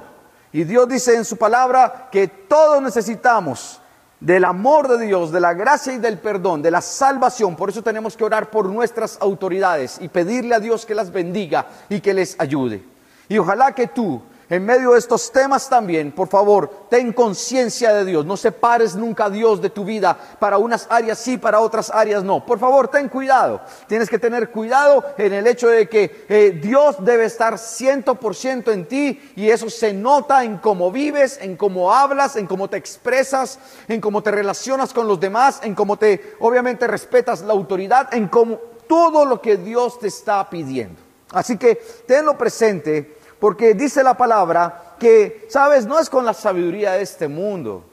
Y 0.52 0.64
Dios 0.64 0.88
dice 0.88 1.14
en 1.14 1.24
su 1.24 1.36
palabra 1.36 2.08
que 2.10 2.28
todos 2.28 2.82
necesitamos 2.82 3.80
del 4.20 4.44
amor 4.44 4.88
de 4.88 5.06
Dios, 5.06 5.30
de 5.30 5.40
la 5.40 5.54
gracia 5.54 5.92
y 5.92 5.98
del 5.98 6.18
perdón, 6.18 6.62
de 6.62 6.70
la 6.70 6.80
salvación. 6.80 7.54
Por 7.54 7.70
eso 7.70 7.82
tenemos 7.82 8.16
que 8.16 8.24
orar 8.24 8.50
por 8.50 8.66
nuestras 8.66 9.18
autoridades 9.20 9.98
y 10.00 10.08
pedirle 10.08 10.54
a 10.54 10.60
Dios 10.60 10.86
que 10.86 10.94
las 10.94 11.12
bendiga 11.12 11.66
y 11.88 12.00
que 12.00 12.14
les 12.14 12.38
ayude. 12.40 12.82
Y 13.28 13.38
ojalá 13.38 13.74
que 13.74 13.88
tú 13.88 14.22
en 14.50 14.64
medio 14.64 14.92
de 14.92 14.98
estos 14.98 15.30
temas 15.30 15.68
también, 15.68 16.10
por 16.10 16.28
favor, 16.28 16.86
ten 16.88 17.12
conciencia 17.12 17.92
de 17.92 18.06
Dios. 18.06 18.24
No 18.24 18.36
separes 18.38 18.96
nunca 18.96 19.26
a 19.26 19.30
Dios 19.30 19.60
de 19.60 19.68
tu 19.68 19.84
vida. 19.84 20.16
Para 20.38 20.56
unas 20.56 20.86
áreas 20.88 21.18
sí, 21.18 21.36
para 21.36 21.60
otras 21.60 21.90
áreas 21.90 22.24
no. 22.24 22.46
Por 22.46 22.58
favor, 22.58 22.88
ten 22.88 23.10
cuidado. 23.10 23.60
Tienes 23.88 24.08
que 24.08 24.18
tener 24.18 24.48
cuidado 24.50 25.04
en 25.18 25.34
el 25.34 25.46
hecho 25.46 25.68
de 25.68 25.86
que 25.86 26.24
eh, 26.30 26.58
Dios 26.62 26.96
debe 27.00 27.26
estar 27.26 27.58
ciento 27.58 28.14
por 28.14 28.34
ciento 28.34 28.72
en 28.72 28.86
ti 28.86 29.20
y 29.36 29.50
eso 29.50 29.68
se 29.68 29.92
nota 29.92 30.42
en 30.44 30.56
cómo 30.56 30.90
vives, 30.90 31.38
en 31.42 31.54
cómo 31.54 31.92
hablas, 31.92 32.36
en 32.36 32.46
cómo 32.46 32.68
te 32.68 32.78
expresas, 32.78 33.58
en 33.86 34.00
cómo 34.00 34.22
te 34.22 34.30
relacionas 34.30 34.94
con 34.94 35.06
los 35.06 35.20
demás, 35.20 35.60
en 35.62 35.74
cómo 35.74 35.98
te, 35.98 36.36
obviamente, 36.40 36.86
respetas 36.86 37.42
la 37.42 37.52
autoridad, 37.52 38.14
en 38.14 38.28
cómo 38.28 38.56
todo 38.88 39.26
lo 39.26 39.42
que 39.42 39.58
Dios 39.58 39.98
te 39.98 40.08
está 40.08 40.48
pidiendo. 40.48 41.08
Así 41.32 41.58
que 41.58 41.74
tenlo 42.06 42.38
presente 42.38 43.17
porque 43.38 43.74
dice 43.74 44.02
la 44.02 44.16
palabra 44.16 44.94
que, 44.98 45.46
sabes, 45.48 45.86
no 45.86 45.98
es 45.98 46.10
con 46.10 46.24
la 46.24 46.34
sabiduría 46.34 46.92
de 46.92 47.02
este 47.02 47.28
mundo. 47.28 47.84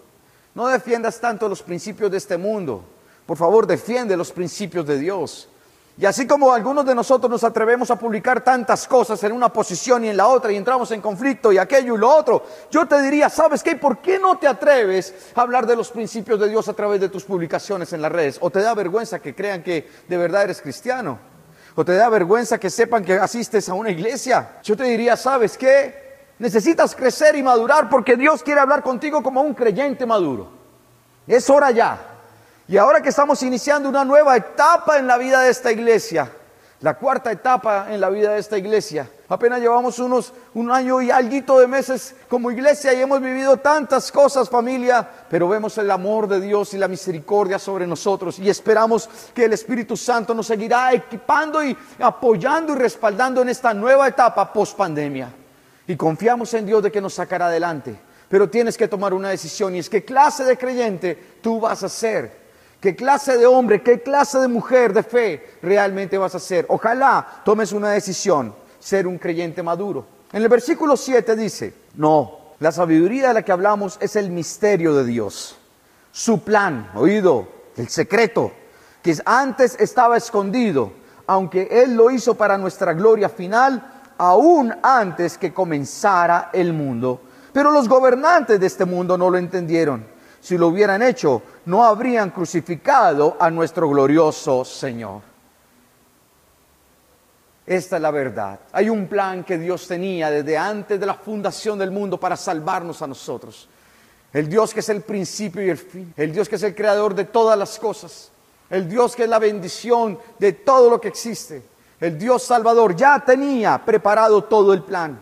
No 0.53 0.67
defiendas 0.67 1.19
tanto 1.19 1.49
los 1.49 1.61
principios 1.61 2.09
de 2.09 2.17
este 2.17 2.37
mundo. 2.37 2.83
Por 3.25 3.37
favor, 3.37 3.67
defiende 3.67 4.15
los 4.15 4.31
principios 4.31 4.85
de 4.85 4.97
Dios. 4.97 5.49
Y 5.97 6.05
así 6.05 6.27
como 6.27 6.51
algunos 6.51 6.85
de 6.85 6.93
nosotros 6.93 7.29
nos 7.29 7.43
atrevemos 7.45 7.89
a 7.89 7.97
publicar 7.97 8.43
tantas 8.43 8.85
cosas 8.85 9.23
en 9.23 9.31
una 9.31 9.51
posición 9.51 10.03
y 10.03 10.09
en 10.09 10.17
la 10.17 10.27
otra 10.27 10.51
y 10.51 10.57
entramos 10.57 10.91
en 10.91 10.99
conflicto 10.99 11.53
y 11.53 11.57
aquello 11.57 11.95
y 11.95 11.97
lo 11.97 12.13
otro, 12.13 12.43
yo 12.69 12.85
te 12.85 13.01
diría, 13.01 13.29
¿sabes 13.29 13.63
qué? 13.63 13.77
¿Por 13.77 13.99
qué 13.99 14.19
no 14.19 14.37
te 14.37 14.45
atreves 14.45 15.31
a 15.35 15.41
hablar 15.41 15.65
de 15.65 15.75
los 15.77 15.91
principios 15.91 16.37
de 16.39 16.49
Dios 16.49 16.67
a 16.67 16.73
través 16.73 16.99
de 16.99 17.07
tus 17.07 17.23
publicaciones 17.23 17.93
en 17.93 18.01
las 18.01 18.11
redes? 18.11 18.37
¿O 18.41 18.49
te 18.49 18.59
da 18.59 18.73
vergüenza 18.73 19.19
que 19.19 19.33
crean 19.33 19.63
que 19.63 19.89
de 20.09 20.17
verdad 20.17 20.43
eres 20.43 20.61
cristiano? 20.61 21.17
O 21.75 21.83
te 21.83 21.93
da 21.93 22.09
vergüenza 22.09 22.57
que 22.57 22.69
sepan 22.69 23.03
que 23.03 23.13
asistes 23.13 23.67
a 23.67 23.73
una 23.73 23.91
iglesia, 23.91 24.59
yo 24.63 24.77
te 24.77 24.85
diría, 24.85 25.17
¿sabes 25.17 25.57
qué? 25.57 26.05
Necesitas 26.39 26.95
crecer 26.95 27.35
y 27.35 27.43
madurar 27.43 27.89
porque 27.89 28.15
Dios 28.15 28.41
quiere 28.41 28.61
hablar 28.61 28.81
contigo 28.81 29.21
como 29.21 29.41
un 29.41 29.53
creyente 29.53 30.05
maduro. 30.05 30.49
Es 31.27 31.49
hora 31.49 31.71
ya. 31.71 31.99
Y 32.67 32.77
ahora 32.77 33.01
que 33.01 33.09
estamos 33.09 33.43
iniciando 33.43 33.89
una 33.89 34.05
nueva 34.05 34.35
etapa 34.37 34.97
en 34.97 35.07
la 35.07 35.17
vida 35.17 35.41
de 35.41 35.49
esta 35.49 35.71
iglesia, 35.71 36.31
la 36.85 36.93
cuarta 36.93 37.31
etapa 37.31 37.87
en 37.89 37.99
la 37.99 38.11
vida 38.11 38.33
de 38.33 38.39
esta 38.39 38.59
iglesia, 38.59 39.09
apenas 39.27 39.59
llevamos 39.59 39.97
unos 39.97 40.31
un 40.53 40.69
año 40.69 41.01
y 41.01 41.09
algo 41.09 41.59
de 41.59 41.65
meses 41.65 42.13
como 42.29 42.51
iglesia 42.51 42.93
y 42.93 43.01
hemos 43.01 43.19
vivido 43.21 43.57
tantas 43.57 44.11
cosas 44.11 44.51
familia, 44.51 45.09
pero 45.27 45.49
vemos 45.49 45.75
el 45.79 45.89
amor 45.89 46.27
de 46.27 46.39
Dios 46.39 46.75
y 46.75 46.77
la 46.77 46.87
misericordia 46.87 47.57
sobre 47.57 47.87
nosotros 47.87 48.37
y 48.37 48.51
esperamos 48.51 49.09
que 49.33 49.45
el 49.45 49.53
Espíritu 49.53 49.97
Santo 49.97 50.35
nos 50.35 50.45
seguirá 50.45 50.93
equipando 50.93 51.63
y 51.63 51.75
apoyando 51.97 52.73
y 52.73 52.75
respaldando 52.75 53.41
en 53.41 53.49
esta 53.49 53.73
nueva 53.73 54.07
etapa 54.07 54.53
post 54.53 54.77
pandemia. 54.77 55.33
Y 55.87 55.95
confiamos 55.95 56.53
en 56.53 56.67
Dios 56.67 56.83
de 56.83 56.91
que 56.91 57.01
nos 57.01 57.15
sacará 57.15 57.47
adelante. 57.47 57.99
Pero 58.29 58.47
tienes 58.47 58.77
que 58.77 58.87
tomar 58.87 59.11
una 59.11 59.29
decisión 59.29 59.73
y 59.73 59.79
es 59.79 59.89
qué 59.89 60.05
clase 60.05 60.43
de 60.43 60.55
creyente 60.55 61.39
tú 61.41 61.59
vas 61.59 61.81
a 61.81 61.89
ser. 61.89 62.44
¿Qué 62.79 62.95
clase 62.95 63.37
de 63.37 63.45
hombre, 63.45 63.81
qué 63.81 64.01
clase 64.01 64.39
de 64.39 64.47
mujer 64.47 64.93
de 64.93 65.03
fe 65.03 65.57
realmente 65.61 66.17
vas 66.17 66.35
a 66.35 66.39
ser? 66.39 66.65
Ojalá 66.69 67.41
tomes 67.43 67.71
una 67.71 67.91
decisión, 67.91 68.53
ser 68.79 69.07
un 69.07 69.17
creyente 69.17 69.63
maduro. 69.63 70.05
En 70.31 70.43
el 70.43 70.49
versículo 70.49 70.97
7 70.97 71.35
dice, 71.35 71.73
no, 71.95 72.39
la 72.59 72.71
sabiduría 72.71 73.29
de 73.29 73.33
la 73.35 73.41
que 73.41 73.51
hablamos 73.51 73.97
es 73.99 74.15
el 74.15 74.29
misterio 74.29 74.93
de 74.95 75.05
Dios. 75.05 75.57
Su 76.11 76.43
plan, 76.43 76.91
oído, 76.95 77.47
el 77.75 77.89
secreto, 77.89 78.51
que 79.01 79.15
antes 79.25 79.75
estaba 79.79 80.17
escondido, 80.17 80.93
aunque 81.27 81.67
Él 81.71 81.95
lo 81.95 82.11
hizo 82.11 82.35
para 82.35 82.57
nuestra 82.57 82.93
gloria 82.93 83.29
final, 83.29 84.03
aún 84.17 84.73
antes 84.81 85.37
que 85.37 85.53
comenzara 85.53 86.49
el 86.53 86.73
mundo. 86.73 87.21
Pero 87.51 87.71
los 87.71 87.87
gobernantes 87.87 88.59
de 88.59 88.67
este 88.67 88.85
mundo 88.85 89.17
no 89.17 89.29
lo 89.29 89.37
entendieron. 89.37 90.05
Si 90.39 90.57
lo 90.57 90.67
hubieran 90.67 91.01
hecho, 91.01 91.41
no 91.65 91.83
habrían 91.83 92.29
crucificado 92.29 93.37
a 93.39 93.49
nuestro 93.49 93.89
glorioso 93.89 94.63
Señor. 94.63 95.21
Esta 97.65 97.95
es 97.95 98.01
la 98.01 98.11
verdad. 98.11 98.59
Hay 98.71 98.89
un 98.89 99.07
plan 99.07 99.43
que 99.43 99.57
Dios 99.57 99.87
tenía 99.87 100.29
desde 100.29 100.55
antes 100.57 100.99
de 100.99 101.05
la 101.05 101.15
fundación 101.15 101.79
del 101.79 101.89
mundo 101.89 102.19
para 102.19 102.37
salvarnos 102.37 103.01
a 103.01 103.07
nosotros. 103.07 103.67
El 104.31 104.47
Dios 104.47 104.73
que 104.73 104.81
es 104.81 104.89
el 104.89 105.01
principio 105.01 105.65
y 105.65 105.69
el 105.69 105.77
fin. 105.77 106.13
El 106.15 106.31
Dios 106.31 106.47
que 106.47 106.57
es 106.57 106.63
el 106.63 106.75
creador 106.75 107.15
de 107.15 107.25
todas 107.25 107.57
las 107.57 107.79
cosas. 107.79 108.31
El 108.69 108.87
Dios 108.87 109.15
que 109.15 109.23
es 109.23 109.29
la 109.29 109.39
bendición 109.39 110.19
de 110.37 110.53
todo 110.53 110.89
lo 110.91 111.01
que 111.01 111.07
existe. 111.07 111.63
El 111.99 112.19
Dios 112.19 112.43
Salvador 112.43 112.95
ya 112.95 113.23
tenía 113.25 113.83
preparado 113.83 114.43
todo 114.43 114.73
el 114.73 114.83
plan, 114.83 115.19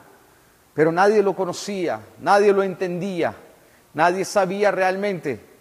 pero 0.73 0.91
nadie 0.91 1.21
lo 1.21 1.35
conocía, 1.35 2.01
nadie 2.19 2.51
lo 2.51 2.63
entendía, 2.63 3.35
nadie 3.93 4.25
sabía 4.25 4.71
realmente 4.71 5.52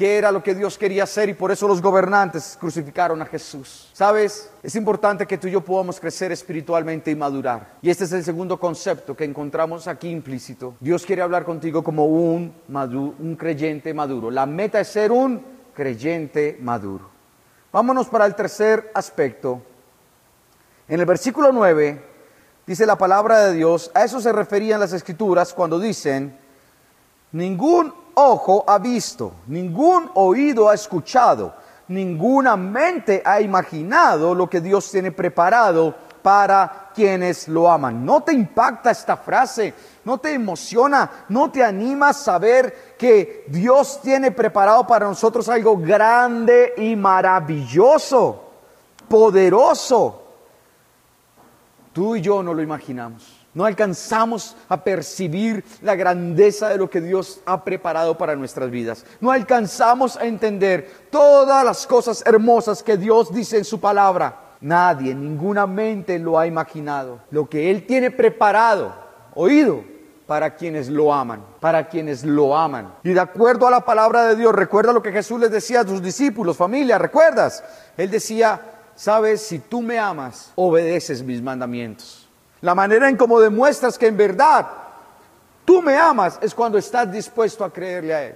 qué 0.00 0.16
era 0.16 0.32
lo 0.32 0.42
que 0.42 0.54
Dios 0.54 0.78
quería 0.78 1.02
hacer 1.02 1.28
y 1.28 1.34
por 1.34 1.52
eso 1.52 1.68
los 1.68 1.82
gobernantes 1.82 2.56
crucificaron 2.58 3.20
a 3.20 3.26
Jesús. 3.26 3.90
¿Sabes? 3.92 4.50
Es 4.62 4.74
importante 4.74 5.26
que 5.26 5.36
tú 5.36 5.46
y 5.46 5.50
yo 5.50 5.60
podamos 5.60 6.00
crecer 6.00 6.32
espiritualmente 6.32 7.10
y 7.10 7.14
madurar. 7.14 7.74
Y 7.82 7.90
este 7.90 8.04
es 8.04 8.12
el 8.12 8.24
segundo 8.24 8.58
concepto 8.58 9.14
que 9.14 9.24
encontramos 9.24 9.86
aquí 9.88 10.08
implícito. 10.08 10.74
Dios 10.80 11.04
quiere 11.04 11.20
hablar 11.20 11.44
contigo 11.44 11.84
como 11.84 12.06
un, 12.06 12.50
un 12.66 13.36
creyente 13.36 13.92
maduro. 13.92 14.30
La 14.30 14.46
meta 14.46 14.80
es 14.80 14.88
ser 14.88 15.12
un 15.12 15.44
creyente 15.74 16.56
maduro. 16.62 17.10
Vámonos 17.70 18.08
para 18.08 18.24
el 18.24 18.34
tercer 18.34 18.90
aspecto 18.94 19.60
en 20.88 20.98
el 20.98 21.04
versículo 21.04 21.52
9 21.52 22.02
dice 22.66 22.86
la 22.86 22.96
palabra 22.96 23.44
de 23.44 23.52
Dios, 23.52 23.90
a 23.92 24.04
eso 24.04 24.18
se 24.18 24.32
referían 24.32 24.80
las 24.80 24.94
escrituras 24.94 25.52
cuando 25.52 25.78
dicen, 25.78 26.38
ningún 27.32 27.92
ojo 28.14 28.64
ha 28.66 28.78
visto, 28.78 29.32
ningún 29.46 30.10
oído 30.14 30.68
ha 30.68 30.74
escuchado, 30.74 31.54
ninguna 31.88 32.56
mente 32.56 33.22
ha 33.24 33.40
imaginado 33.40 34.34
lo 34.34 34.48
que 34.48 34.60
Dios 34.60 34.90
tiene 34.90 35.12
preparado 35.12 35.94
para 36.22 36.90
quienes 36.94 37.48
lo 37.48 37.70
aman. 37.70 38.04
¿No 38.04 38.22
te 38.22 38.32
impacta 38.32 38.90
esta 38.90 39.16
frase? 39.16 39.74
¿No 40.04 40.18
te 40.18 40.34
emociona? 40.34 41.10
¿No 41.28 41.50
te 41.50 41.64
anima 41.64 42.10
a 42.10 42.14
saber 42.14 42.94
que 42.98 43.44
Dios 43.48 44.00
tiene 44.02 44.30
preparado 44.30 44.86
para 44.86 45.06
nosotros 45.06 45.48
algo 45.48 45.76
grande 45.78 46.74
y 46.76 46.94
maravilloso, 46.96 48.50
poderoso? 49.08 50.22
Tú 51.92 52.16
y 52.16 52.20
yo 52.20 52.42
no 52.42 52.54
lo 52.54 52.62
imaginamos. 52.62 53.39
No 53.52 53.64
alcanzamos 53.64 54.56
a 54.68 54.84
percibir 54.84 55.64
la 55.82 55.96
grandeza 55.96 56.68
de 56.68 56.78
lo 56.78 56.88
que 56.88 57.00
Dios 57.00 57.40
ha 57.46 57.64
preparado 57.64 58.16
para 58.16 58.36
nuestras 58.36 58.70
vidas. 58.70 59.04
No 59.20 59.32
alcanzamos 59.32 60.16
a 60.16 60.24
entender 60.24 60.88
todas 61.10 61.64
las 61.64 61.86
cosas 61.86 62.22
hermosas 62.26 62.82
que 62.82 62.96
Dios 62.96 63.34
dice 63.34 63.58
en 63.58 63.64
su 63.64 63.80
palabra. 63.80 64.50
Nadie, 64.60 65.14
ninguna 65.14 65.66
mente 65.66 66.18
lo 66.18 66.38
ha 66.38 66.46
imaginado. 66.46 67.20
Lo 67.30 67.48
que 67.48 67.70
Él 67.70 67.86
tiene 67.86 68.12
preparado, 68.12 68.94
oído, 69.34 69.82
para 70.30 70.54
quienes 70.54 70.88
lo 70.88 71.12
aman, 71.12 71.44
para 71.58 71.88
quienes 71.88 72.22
lo 72.22 72.56
aman. 72.56 72.94
Y 73.02 73.14
de 73.14 73.18
acuerdo 73.18 73.66
a 73.66 73.70
la 73.72 73.84
palabra 73.84 74.28
de 74.28 74.36
Dios, 74.36 74.54
recuerda 74.54 74.92
lo 74.92 75.02
que 75.02 75.10
Jesús 75.10 75.40
les 75.40 75.50
decía 75.50 75.80
a 75.80 75.84
sus 75.84 76.00
discípulos, 76.00 76.56
familia, 76.56 76.98
¿recuerdas? 76.98 77.64
Él 77.96 78.12
decía, 78.12 78.60
sabes, 78.94 79.42
si 79.42 79.58
tú 79.58 79.82
me 79.82 79.98
amas, 79.98 80.52
obedeces 80.54 81.24
mis 81.24 81.42
mandamientos. 81.42 82.19
La 82.62 82.74
manera 82.74 83.08
en 83.08 83.16
cómo 83.16 83.40
demuestras 83.40 83.96
que 83.96 84.06
en 84.06 84.16
verdad 84.16 84.66
tú 85.64 85.80
me 85.80 85.96
amas 85.96 86.38
es 86.42 86.54
cuando 86.54 86.78
estás 86.78 87.10
dispuesto 87.10 87.64
a 87.64 87.72
creerle 87.72 88.14
a 88.14 88.24
Él, 88.24 88.34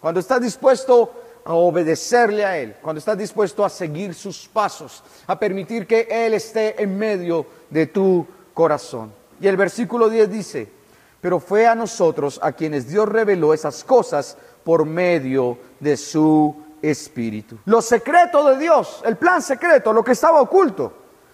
cuando 0.00 0.20
estás 0.20 0.40
dispuesto 0.40 1.12
a 1.44 1.54
obedecerle 1.54 2.44
a 2.44 2.58
Él, 2.58 2.76
cuando 2.82 2.98
estás 2.98 3.16
dispuesto 3.16 3.64
a 3.64 3.68
seguir 3.68 4.14
sus 4.14 4.48
pasos, 4.48 5.02
a 5.26 5.38
permitir 5.38 5.86
que 5.86 6.08
Él 6.10 6.34
esté 6.34 6.82
en 6.82 6.98
medio 6.98 7.46
de 7.70 7.86
tu 7.86 8.26
corazón. 8.54 9.12
Y 9.40 9.46
el 9.46 9.56
versículo 9.56 10.08
10 10.08 10.30
dice, 10.30 10.72
pero 11.20 11.38
fue 11.38 11.66
a 11.66 11.74
nosotros 11.74 12.40
a 12.42 12.52
quienes 12.52 12.88
Dios 12.88 13.08
reveló 13.08 13.54
esas 13.54 13.84
cosas 13.84 14.36
por 14.64 14.84
medio 14.84 15.58
de 15.78 15.96
su 15.96 16.54
espíritu. 16.82 17.58
Lo 17.66 17.82
secreto 17.82 18.44
de 18.50 18.58
Dios, 18.58 19.02
el 19.04 19.16
plan 19.16 19.42
secreto, 19.42 19.92
lo 19.92 20.02
que 20.02 20.12
estaba 20.12 20.40
oculto, 20.40 20.92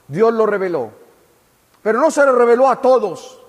Dios 0.08 0.32
lo 0.32 0.46
reveló. 0.46 1.05
Pero 1.86 2.00
no 2.00 2.10
se 2.10 2.26
lo 2.26 2.34
reveló 2.34 2.68
a 2.68 2.80
todos, 2.82 3.40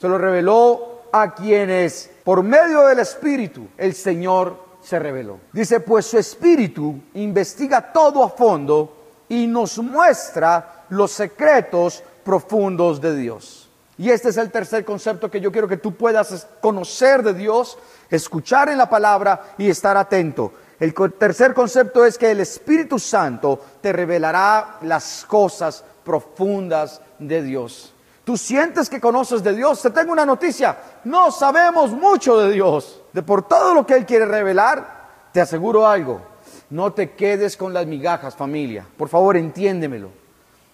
se 0.00 0.06
lo 0.06 0.16
reveló 0.16 1.00
a 1.10 1.34
quienes 1.34 2.08
por 2.22 2.44
medio 2.44 2.86
del 2.86 3.00
espíritu 3.00 3.66
el 3.76 3.94
Señor 3.94 4.56
se 4.80 4.96
reveló. 5.00 5.40
Dice, 5.52 5.80
pues 5.80 6.06
su 6.06 6.18
espíritu 6.18 7.00
investiga 7.14 7.92
todo 7.92 8.22
a 8.22 8.28
fondo 8.28 8.94
y 9.28 9.48
nos 9.48 9.76
muestra 9.78 10.84
los 10.90 11.10
secretos 11.10 12.04
profundos 12.22 13.00
de 13.00 13.16
Dios. 13.16 13.68
Y 13.96 14.08
este 14.10 14.28
es 14.28 14.36
el 14.36 14.52
tercer 14.52 14.84
concepto 14.84 15.28
que 15.28 15.40
yo 15.40 15.50
quiero 15.50 15.66
que 15.66 15.78
tú 15.78 15.96
puedas 15.96 16.46
conocer 16.60 17.24
de 17.24 17.34
Dios, 17.34 17.76
escuchar 18.08 18.68
en 18.68 18.78
la 18.78 18.88
palabra 18.88 19.54
y 19.58 19.68
estar 19.68 19.96
atento. 19.96 20.52
El 20.78 20.94
tercer 20.94 21.54
concepto 21.54 22.04
es 22.04 22.16
que 22.16 22.30
el 22.30 22.38
Espíritu 22.38 23.00
Santo 23.00 23.60
te 23.80 23.92
revelará 23.92 24.78
las 24.82 25.24
cosas 25.26 25.82
profundas 26.08 27.02
de 27.18 27.42
Dios. 27.42 27.92
Tú 28.24 28.38
sientes 28.38 28.88
que 28.88 28.98
conoces 28.98 29.42
de 29.42 29.54
Dios. 29.54 29.82
Te 29.82 29.90
tengo 29.90 30.10
una 30.10 30.24
noticia. 30.24 30.78
No 31.04 31.30
sabemos 31.30 31.90
mucho 31.90 32.38
de 32.38 32.50
Dios. 32.50 33.02
De 33.12 33.22
por 33.22 33.46
todo 33.46 33.74
lo 33.74 33.86
que 33.86 33.94
Él 33.94 34.06
quiere 34.06 34.24
revelar, 34.24 35.28
te 35.32 35.42
aseguro 35.42 35.86
algo. 35.86 36.22
No 36.70 36.94
te 36.94 37.12
quedes 37.12 37.58
con 37.58 37.74
las 37.74 37.86
migajas, 37.86 38.34
familia. 38.34 38.86
Por 38.96 39.10
favor, 39.10 39.36
entiéndemelo. 39.36 40.08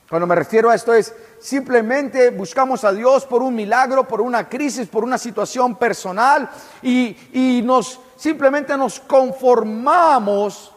Cuando 0.08 0.28
me 0.28 0.36
refiero 0.36 0.70
a 0.70 0.76
esto 0.76 0.94
es 0.94 1.12
simplemente 1.40 2.30
buscamos 2.30 2.84
a 2.84 2.92
Dios 2.92 3.26
por 3.26 3.42
un 3.42 3.56
milagro, 3.56 4.06
por 4.06 4.20
una 4.20 4.48
crisis, 4.48 4.86
por 4.86 5.02
una 5.02 5.18
situación 5.18 5.74
personal 5.74 6.48
y, 6.80 7.16
y 7.32 7.62
nos 7.64 7.98
simplemente 8.16 8.76
nos 8.76 9.00
conformamos 9.00 10.72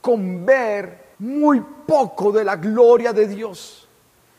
con 0.00 0.46
ver 0.46 1.07
muy 1.18 1.60
poco 1.86 2.32
de 2.32 2.44
la 2.44 2.56
gloria 2.56 3.12
de 3.12 3.26
Dios. 3.26 3.88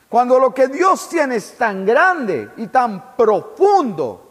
Cuando 0.08 0.40
lo 0.40 0.54
que 0.54 0.68
Dios 0.68 1.08
tiene 1.10 1.36
es 1.36 1.58
tan 1.58 1.86
grande 1.86 2.50
y 2.58 2.68
tan 2.68 3.16
profundo 3.16 4.30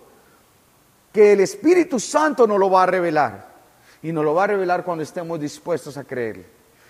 que 1.12 1.33
el 1.33 1.40
Espíritu 1.40 2.00
Santo 2.00 2.47
nos 2.47 2.59
lo 2.59 2.71
va 2.71 2.83
a 2.83 2.87
revelar. 2.87 3.49
Y 4.02 4.12
nos 4.12 4.25
lo 4.25 4.35
va 4.35 4.45
a 4.45 4.49
revelar 4.49 4.85
cuando 4.85 5.02
estemos 5.02 5.40
dispuestos 5.40 5.97
a 5.97 6.05
creerle. 6.05 6.47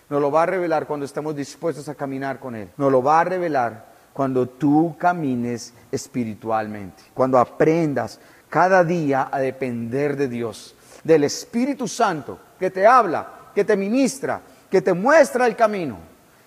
Nos 0.08 0.20
lo 0.20 0.30
va 0.30 0.44
a 0.44 0.46
revelar 0.46 0.86
cuando 0.86 1.04
estemos 1.04 1.36
dispuestos 1.36 1.88
a 1.88 1.94
caminar 1.94 2.38
con 2.38 2.54
Él. 2.54 2.70
Nos 2.76 2.90
lo 2.90 3.02
va 3.02 3.20
a 3.20 3.24
revelar 3.24 3.86
cuando 4.12 4.48
tú 4.48 4.96
camines 4.98 5.74
espiritualmente. 5.92 7.02
Cuando 7.14 7.38
aprendas 7.38 8.18
cada 8.48 8.84
día 8.84 9.28
a 9.30 9.38
depender 9.38 10.16
de 10.16 10.28
Dios 10.28 10.74
del 11.04 11.24
Espíritu 11.24 11.86
Santo 11.86 12.38
que 12.58 12.70
te 12.70 12.86
habla, 12.86 13.50
que 13.54 13.64
te 13.64 13.76
ministra, 13.76 14.40
que 14.70 14.82
te 14.82 14.92
muestra 14.92 15.46
el 15.46 15.56
camino. 15.56 15.98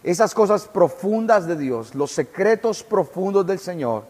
esas 0.03 0.33
cosas 0.33 0.67
profundas 0.67 1.45
de 1.45 1.55
Dios, 1.55 1.93
los 1.93 2.11
secretos 2.11 2.83
profundos 2.83 3.45
del 3.45 3.59
Señor, 3.59 4.05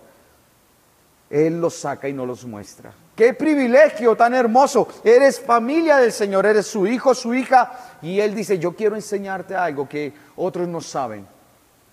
Él 1.30 1.60
los 1.60 1.76
saca 1.76 2.08
y 2.08 2.14
no 2.14 2.26
los 2.26 2.46
muestra. 2.46 2.94
Qué 3.16 3.34
privilegio 3.34 4.16
tan 4.16 4.34
hermoso. 4.34 4.88
Eres 5.04 5.40
familia 5.40 5.98
del 5.98 6.12
Señor, 6.12 6.46
eres 6.46 6.66
su 6.66 6.88
hijo, 6.88 7.14
su 7.14 7.34
hija. 7.34 7.98
Y 8.02 8.20
Él 8.20 8.34
dice, 8.34 8.58
yo 8.58 8.76
quiero 8.76 8.96
enseñarte 8.96 9.54
algo 9.54 9.88
que 9.88 10.14
otros 10.38 10.68
no 10.68 10.82
saben. 10.82 11.28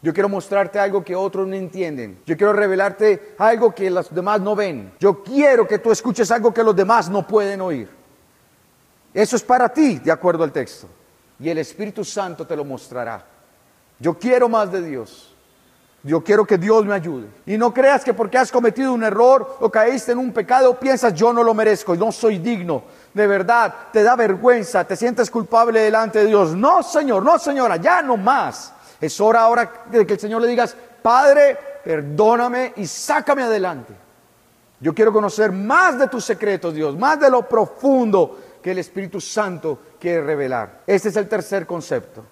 Yo 0.00 0.14
quiero 0.14 0.28
mostrarte 0.28 0.78
algo 0.78 1.02
que 1.04 1.16
otros 1.16 1.46
no 1.48 1.56
entienden. 1.56 2.20
Yo 2.24 2.36
quiero 2.36 2.52
revelarte 2.52 3.34
algo 3.38 3.74
que 3.74 3.90
los 3.90 4.14
demás 4.14 4.40
no 4.40 4.54
ven. 4.54 4.92
Yo 5.00 5.22
quiero 5.24 5.66
que 5.66 5.80
tú 5.80 5.90
escuches 5.90 6.30
algo 6.30 6.54
que 6.54 6.62
los 6.62 6.76
demás 6.76 7.10
no 7.10 7.26
pueden 7.26 7.60
oír. 7.60 7.90
Eso 9.12 9.34
es 9.34 9.42
para 9.42 9.68
ti, 9.68 9.98
de 9.98 10.12
acuerdo 10.12 10.44
al 10.44 10.52
texto. 10.52 10.88
Y 11.40 11.48
el 11.48 11.58
Espíritu 11.58 12.04
Santo 12.04 12.46
te 12.46 12.56
lo 12.56 12.64
mostrará. 12.64 13.24
Yo 13.98 14.18
quiero 14.18 14.48
más 14.48 14.70
de 14.70 14.82
Dios. 14.82 15.34
Yo 16.02 16.22
quiero 16.22 16.46
que 16.46 16.58
Dios 16.58 16.84
me 16.84 16.94
ayude. 16.94 17.28
Y 17.44 17.58
no 17.58 17.74
creas 17.74 18.04
que 18.04 18.14
porque 18.14 18.38
has 18.38 18.52
cometido 18.52 18.92
un 18.92 19.02
error 19.02 19.56
o 19.60 19.68
caíste 19.68 20.12
en 20.12 20.18
un 20.18 20.32
pecado, 20.32 20.78
piensas 20.78 21.12
yo 21.12 21.32
no 21.32 21.42
lo 21.42 21.54
merezco, 21.54 21.96
no 21.96 22.12
soy 22.12 22.38
digno. 22.38 22.84
De 23.12 23.26
verdad, 23.26 23.74
te 23.92 24.02
da 24.02 24.14
vergüenza, 24.14 24.84
te 24.84 24.96
sientes 24.96 25.30
culpable 25.30 25.80
delante 25.80 26.20
de 26.20 26.26
Dios. 26.26 26.54
No, 26.54 26.82
Señor, 26.82 27.24
no, 27.24 27.38
señora, 27.38 27.76
ya 27.76 28.00
no 28.02 28.16
más. 28.16 28.72
Es 29.00 29.20
hora 29.20 29.42
ahora 29.42 29.84
de 29.90 30.06
que 30.06 30.14
el 30.14 30.20
Señor 30.20 30.40
le 30.40 30.48
digas, 30.48 30.76
Padre, 31.02 31.56
perdóname 31.84 32.74
y 32.76 32.86
sácame 32.86 33.42
adelante. 33.42 33.92
Yo 34.80 34.94
quiero 34.94 35.12
conocer 35.12 35.50
más 35.50 35.98
de 35.98 36.06
tus 36.06 36.24
secretos, 36.24 36.74
Dios, 36.74 36.96
más 36.96 37.18
de 37.18 37.28
lo 37.28 37.48
profundo 37.48 38.38
que 38.62 38.70
el 38.70 38.78
Espíritu 38.78 39.20
Santo 39.20 39.78
quiere 40.00 40.22
revelar. 40.22 40.82
Este 40.86 41.08
es 41.08 41.16
el 41.16 41.28
tercer 41.28 41.66
concepto. 41.66 42.24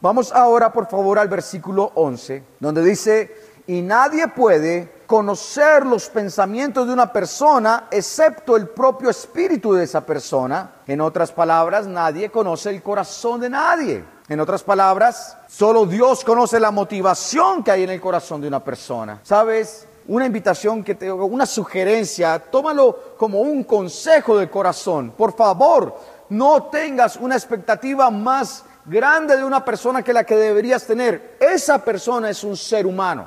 Vamos 0.00 0.32
ahora, 0.32 0.72
por 0.72 0.86
favor, 0.86 1.18
al 1.18 1.28
versículo 1.28 1.92
11, 1.94 2.42
donde 2.58 2.82
dice, 2.82 3.34
y 3.66 3.82
nadie 3.82 4.28
puede 4.28 5.00
conocer 5.06 5.84
los 5.84 6.08
pensamientos 6.08 6.86
de 6.86 6.92
una 6.92 7.12
persona 7.12 7.88
excepto 7.90 8.56
el 8.56 8.68
propio 8.68 9.10
espíritu 9.10 9.74
de 9.74 9.84
esa 9.84 10.04
persona. 10.06 10.72
En 10.86 11.00
otras 11.00 11.32
palabras, 11.32 11.86
nadie 11.86 12.30
conoce 12.30 12.70
el 12.70 12.82
corazón 12.82 13.40
de 13.40 13.50
nadie. 13.50 14.04
En 14.28 14.40
otras 14.40 14.62
palabras, 14.62 15.36
solo 15.48 15.84
Dios 15.84 16.24
conoce 16.24 16.58
la 16.58 16.70
motivación 16.70 17.62
que 17.62 17.72
hay 17.72 17.82
en 17.82 17.90
el 17.90 18.00
corazón 18.00 18.40
de 18.40 18.48
una 18.48 18.62
persona. 18.64 19.20
¿Sabes? 19.22 19.86
Una 20.06 20.26
invitación 20.26 20.82
que 20.82 20.94
te 20.94 21.12
una 21.12 21.46
sugerencia, 21.46 22.38
tómalo 22.38 23.16
como 23.18 23.40
un 23.40 23.64
consejo 23.64 24.38
de 24.38 24.48
corazón. 24.48 25.12
Por 25.16 25.36
favor, 25.36 25.94
no 26.30 26.64
tengas 26.64 27.16
una 27.16 27.36
expectativa 27.36 28.10
más 28.10 28.64
grande 28.84 29.36
de 29.36 29.44
una 29.44 29.64
persona 29.64 30.02
que 30.02 30.12
la 30.12 30.24
que 30.24 30.36
deberías 30.36 30.86
tener. 30.86 31.36
Esa 31.38 31.84
persona 31.84 32.30
es 32.30 32.42
un 32.44 32.56
ser 32.56 32.86
humano. 32.86 33.26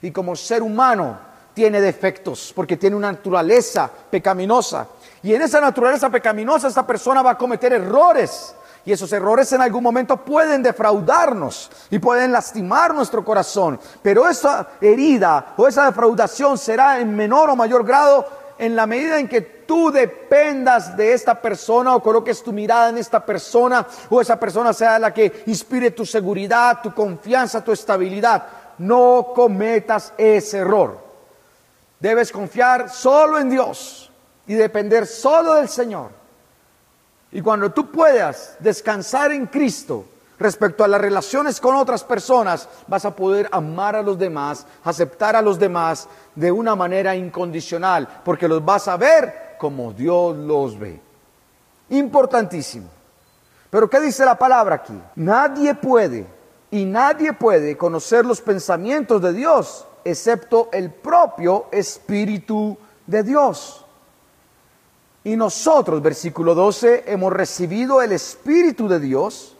Y 0.00 0.10
como 0.10 0.34
ser 0.34 0.62
humano 0.62 1.18
tiene 1.54 1.80
defectos, 1.80 2.52
porque 2.54 2.76
tiene 2.76 2.96
una 2.96 3.12
naturaleza 3.12 3.90
pecaminosa. 4.10 4.86
Y 5.22 5.34
en 5.34 5.42
esa 5.42 5.60
naturaleza 5.60 6.10
pecaminosa 6.10 6.68
esta 6.68 6.86
persona 6.86 7.22
va 7.22 7.32
a 7.32 7.38
cometer 7.38 7.72
errores. 7.72 8.54
Y 8.84 8.90
esos 8.90 9.12
errores 9.12 9.52
en 9.52 9.60
algún 9.60 9.82
momento 9.82 10.16
pueden 10.16 10.60
defraudarnos 10.60 11.70
y 11.90 12.00
pueden 12.00 12.32
lastimar 12.32 12.92
nuestro 12.92 13.24
corazón. 13.24 13.78
Pero 14.02 14.28
esa 14.28 14.70
herida 14.80 15.54
o 15.56 15.68
esa 15.68 15.86
defraudación 15.86 16.58
será 16.58 16.98
en 16.98 17.14
menor 17.14 17.50
o 17.50 17.56
mayor 17.56 17.84
grado 17.84 18.41
en 18.62 18.76
la 18.76 18.86
medida 18.86 19.18
en 19.18 19.26
que 19.26 19.40
tú 19.40 19.90
dependas 19.90 20.96
de 20.96 21.14
esta 21.14 21.42
persona 21.42 21.96
o 21.96 22.00
coloques 22.00 22.44
tu 22.44 22.52
mirada 22.52 22.90
en 22.90 22.98
esta 22.98 23.26
persona 23.26 23.84
o 24.08 24.20
esa 24.20 24.38
persona 24.38 24.72
sea 24.72 25.00
la 25.00 25.12
que 25.12 25.42
inspire 25.46 25.90
tu 25.90 26.06
seguridad, 26.06 26.78
tu 26.80 26.94
confianza, 26.94 27.64
tu 27.64 27.72
estabilidad, 27.72 28.46
no 28.78 29.32
cometas 29.34 30.12
ese 30.16 30.58
error. 30.58 30.96
Debes 31.98 32.30
confiar 32.30 32.88
solo 32.88 33.40
en 33.40 33.50
Dios 33.50 34.12
y 34.46 34.54
depender 34.54 35.08
solo 35.08 35.54
del 35.54 35.68
Señor. 35.68 36.10
Y 37.32 37.42
cuando 37.42 37.72
tú 37.72 37.90
puedas 37.90 38.54
descansar 38.60 39.32
en 39.32 39.46
Cristo, 39.46 40.04
respecto 40.42 40.84
a 40.84 40.88
las 40.88 41.00
relaciones 41.00 41.60
con 41.60 41.74
otras 41.76 42.04
personas, 42.04 42.68
vas 42.86 43.04
a 43.04 43.16
poder 43.16 43.48
amar 43.52 43.96
a 43.96 44.02
los 44.02 44.18
demás, 44.18 44.66
aceptar 44.84 45.34
a 45.36 45.42
los 45.42 45.58
demás 45.58 46.08
de 46.34 46.50
una 46.50 46.74
manera 46.74 47.14
incondicional, 47.14 48.20
porque 48.24 48.48
los 48.48 48.64
vas 48.64 48.88
a 48.88 48.96
ver 48.96 49.56
como 49.58 49.92
Dios 49.92 50.36
los 50.36 50.78
ve. 50.78 51.00
Importantísimo. 51.90 52.88
Pero 53.70 53.88
¿qué 53.88 54.00
dice 54.00 54.24
la 54.24 54.36
palabra 54.36 54.76
aquí? 54.76 54.98
Nadie 55.16 55.74
puede 55.74 56.26
y 56.70 56.84
nadie 56.84 57.32
puede 57.32 57.76
conocer 57.76 58.24
los 58.24 58.40
pensamientos 58.40 59.20
de 59.22 59.32
Dios 59.32 59.86
excepto 60.04 60.68
el 60.72 60.90
propio 60.90 61.66
Espíritu 61.70 62.76
de 63.06 63.22
Dios. 63.22 63.84
Y 65.24 65.36
nosotros, 65.36 66.02
versículo 66.02 66.54
12, 66.54 67.04
hemos 67.06 67.32
recibido 67.32 68.02
el 68.02 68.12
Espíritu 68.12 68.88
de 68.88 68.98
Dios 68.98 69.56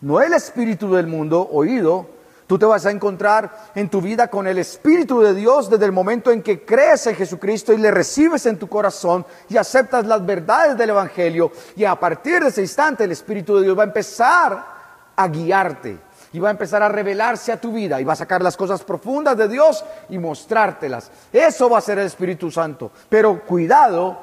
no 0.00 0.20
el 0.20 0.32
espíritu 0.32 0.94
del 0.94 1.06
mundo 1.06 1.48
oído. 1.52 2.06
Tú 2.50 2.58
te 2.58 2.66
vas 2.66 2.84
a 2.84 2.90
encontrar 2.90 3.70
en 3.76 3.88
tu 3.88 4.00
vida 4.00 4.26
con 4.26 4.48
el 4.48 4.58
Espíritu 4.58 5.20
de 5.20 5.34
Dios 5.34 5.70
desde 5.70 5.84
el 5.84 5.92
momento 5.92 6.32
en 6.32 6.42
que 6.42 6.64
crees 6.64 7.06
en 7.06 7.14
Jesucristo 7.14 7.72
y 7.72 7.76
le 7.76 7.92
recibes 7.92 8.44
en 8.44 8.58
tu 8.58 8.68
corazón 8.68 9.24
y 9.48 9.56
aceptas 9.56 10.04
las 10.04 10.26
verdades 10.26 10.76
del 10.76 10.90
Evangelio. 10.90 11.52
Y 11.76 11.84
a 11.84 11.94
partir 11.94 12.42
de 12.42 12.48
ese 12.48 12.62
instante 12.62 13.04
el 13.04 13.12
Espíritu 13.12 13.56
de 13.56 13.62
Dios 13.62 13.78
va 13.78 13.84
a 13.84 13.86
empezar 13.86 14.66
a 15.14 15.28
guiarte 15.28 15.96
y 16.32 16.40
va 16.40 16.48
a 16.48 16.50
empezar 16.50 16.82
a 16.82 16.88
revelarse 16.88 17.52
a 17.52 17.60
tu 17.60 17.72
vida 17.72 18.00
y 18.00 18.04
va 18.04 18.14
a 18.14 18.16
sacar 18.16 18.42
las 18.42 18.56
cosas 18.56 18.82
profundas 18.82 19.36
de 19.36 19.46
Dios 19.46 19.84
y 20.08 20.18
mostrártelas. 20.18 21.08
Eso 21.32 21.70
va 21.70 21.78
a 21.78 21.82
ser 21.82 22.00
el 22.00 22.06
Espíritu 22.06 22.50
Santo. 22.50 22.90
Pero 23.08 23.42
cuidado, 23.46 24.18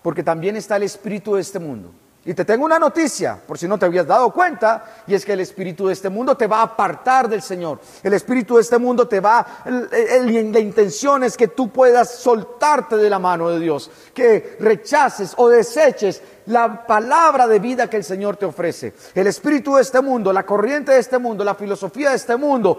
porque 0.00 0.22
también 0.22 0.54
está 0.54 0.76
el 0.76 0.84
Espíritu 0.84 1.34
de 1.34 1.40
este 1.40 1.58
mundo. 1.58 1.90
Y 2.26 2.32
te 2.32 2.44
tengo 2.44 2.64
una 2.64 2.78
noticia, 2.78 3.38
por 3.46 3.58
si 3.58 3.68
no 3.68 3.78
te 3.78 3.84
habías 3.84 4.06
dado 4.06 4.32
cuenta, 4.32 5.02
y 5.06 5.14
es 5.14 5.26
que 5.26 5.34
el 5.34 5.40
espíritu 5.40 5.86
de 5.86 5.92
este 5.92 6.08
mundo 6.08 6.36
te 6.36 6.46
va 6.46 6.60
a 6.60 6.62
apartar 6.62 7.28
del 7.28 7.42
Señor. 7.42 7.80
El 8.02 8.14
espíritu 8.14 8.56
de 8.56 8.62
este 8.62 8.78
mundo 8.78 9.06
te 9.06 9.20
va, 9.20 9.46
la 9.66 10.58
intención 10.58 11.22
es 11.22 11.36
que 11.36 11.48
tú 11.48 11.70
puedas 11.70 12.14
soltarte 12.14 12.96
de 12.96 13.10
la 13.10 13.18
mano 13.18 13.50
de 13.50 13.60
Dios, 13.60 13.90
que 14.14 14.56
rechaces 14.58 15.34
o 15.36 15.50
deseches 15.50 16.22
la 16.46 16.86
palabra 16.86 17.46
de 17.46 17.58
vida 17.58 17.90
que 17.90 17.98
el 17.98 18.04
Señor 18.04 18.38
te 18.38 18.46
ofrece. 18.46 18.94
El 19.14 19.26
espíritu 19.26 19.76
de 19.76 19.82
este 19.82 20.00
mundo, 20.00 20.32
la 20.32 20.46
corriente 20.46 20.92
de 20.92 21.00
este 21.00 21.18
mundo, 21.18 21.44
la 21.44 21.54
filosofía 21.54 22.10
de 22.10 22.16
este 22.16 22.36
mundo, 22.36 22.78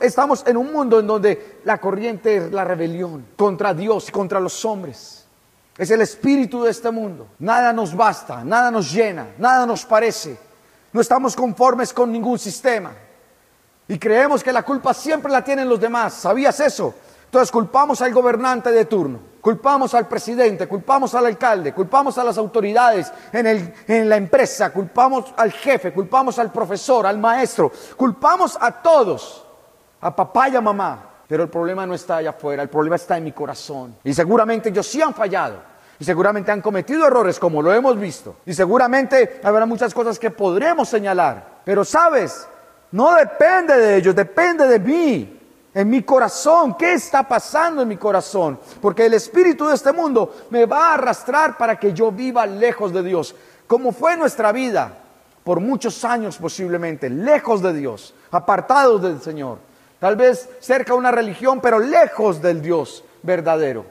estamos 0.00 0.44
en 0.46 0.56
un 0.56 0.72
mundo 0.72 1.00
en 1.00 1.08
donde 1.08 1.58
la 1.64 1.78
corriente 1.78 2.36
es 2.36 2.52
la 2.52 2.62
rebelión 2.62 3.26
contra 3.36 3.74
Dios 3.74 4.08
y 4.08 4.12
contra 4.12 4.38
los 4.38 4.64
hombres. 4.64 5.25
Es 5.78 5.90
el 5.90 6.00
espíritu 6.00 6.62
de 6.62 6.70
este 6.70 6.90
mundo. 6.90 7.28
Nada 7.38 7.72
nos 7.72 7.94
basta, 7.94 8.42
nada 8.44 8.70
nos 8.70 8.90
llena, 8.92 9.28
nada 9.38 9.66
nos 9.66 9.84
parece. 9.84 10.38
No 10.92 11.00
estamos 11.00 11.36
conformes 11.36 11.92
con 11.92 12.10
ningún 12.10 12.38
sistema. 12.38 12.92
Y 13.88 13.98
creemos 13.98 14.42
que 14.42 14.52
la 14.52 14.62
culpa 14.62 14.94
siempre 14.94 15.30
la 15.30 15.44
tienen 15.44 15.68
los 15.68 15.78
demás. 15.78 16.14
¿Sabías 16.14 16.58
eso? 16.60 16.94
Entonces 17.26 17.50
culpamos 17.50 18.00
al 18.00 18.14
gobernante 18.14 18.70
de 18.70 18.84
turno, 18.84 19.18
culpamos 19.40 19.92
al 19.94 20.06
presidente, 20.06 20.66
culpamos 20.68 21.14
al 21.14 21.26
alcalde, 21.26 21.74
culpamos 21.74 22.16
a 22.18 22.24
las 22.24 22.38
autoridades 22.38 23.12
en, 23.32 23.74
en 23.88 24.08
la 24.08 24.16
empresa, 24.16 24.72
culpamos 24.72 25.34
al 25.36 25.52
jefe, 25.52 25.92
culpamos 25.92 26.38
al 26.38 26.52
profesor, 26.52 27.04
al 27.04 27.18
maestro, 27.18 27.70
culpamos 27.96 28.56
a 28.60 28.70
todos, 28.70 29.44
a 30.00 30.14
papá 30.14 30.48
y 30.48 30.56
a 30.56 30.60
mamá. 30.60 31.15
Pero 31.28 31.44
el 31.44 31.48
problema 31.48 31.86
no 31.86 31.94
está 31.94 32.18
allá 32.18 32.30
afuera, 32.30 32.62
el 32.62 32.68
problema 32.68 32.96
está 32.96 33.16
en 33.16 33.24
mi 33.24 33.32
corazón. 33.32 33.96
Y 34.04 34.14
seguramente 34.14 34.68
ellos 34.68 34.86
sí 34.86 35.02
han 35.02 35.14
fallado. 35.14 35.56
Y 35.98 36.04
seguramente 36.04 36.52
han 36.52 36.60
cometido 36.60 37.06
errores 37.06 37.38
como 37.38 37.62
lo 37.62 37.72
hemos 37.72 37.98
visto. 37.98 38.36
Y 38.46 38.54
seguramente 38.54 39.40
habrá 39.42 39.66
muchas 39.66 39.94
cosas 39.94 40.18
que 40.18 40.30
podremos 40.30 40.88
señalar. 40.88 41.62
Pero 41.64 41.84
sabes, 41.84 42.46
no 42.92 43.14
depende 43.14 43.76
de 43.76 43.96
ellos, 43.96 44.14
depende 44.14 44.66
de 44.68 44.78
mí, 44.78 45.40
en 45.74 45.90
mi 45.90 46.02
corazón. 46.02 46.76
¿Qué 46.76 46.92
está 46.92 47.26
pasando 47.26 47.82
en 47.82 47.88
mi 47.88 47.96
corazón? 47.96 48.58
Porque 48.80 49.06
el 49.06 49.14
espíritu 49.14 49.66
de 49.66 49.74
este 49.74 49.92
mundo 49.92 50.34
me 50.50 50.64
va 50.66 50.90
a 50.90 50.94
arrastrar 50.94 51.56
para 51.56 51.78
que 51.78 51.92
yo 51.92 52.12
viva 52.12 52.46
lejos 52.46 52.92
de 52.92 53.02
Dios. 53.02 53.34
Como 53.66 53.90
fue 53.90 54.16
nuestra 54.16 54.52
vida 54.52 54.96
por 55.42 55.60
muchos 55.60 56.04
años 56.04 56.36
posiblemente, 56.36 57.08
lejos 57.08 57.62
de 57.62 57.72
Dios, 57.72 58.14
apartados 58.30 59.02
del 59.02 59.20
Señor. 59.20 59.58
Tal 59.98 60.16
vez 60.16 60.48
cerca 60.60 60.92
de 60.92 60.98
una 60.98 61.10
religión, 61.10 61.60
pero 61.60 61.78
lejos 61.78 62.42
del 62.42 62.60
Dios 62.60 63.04
verdadero. 63.22 63.86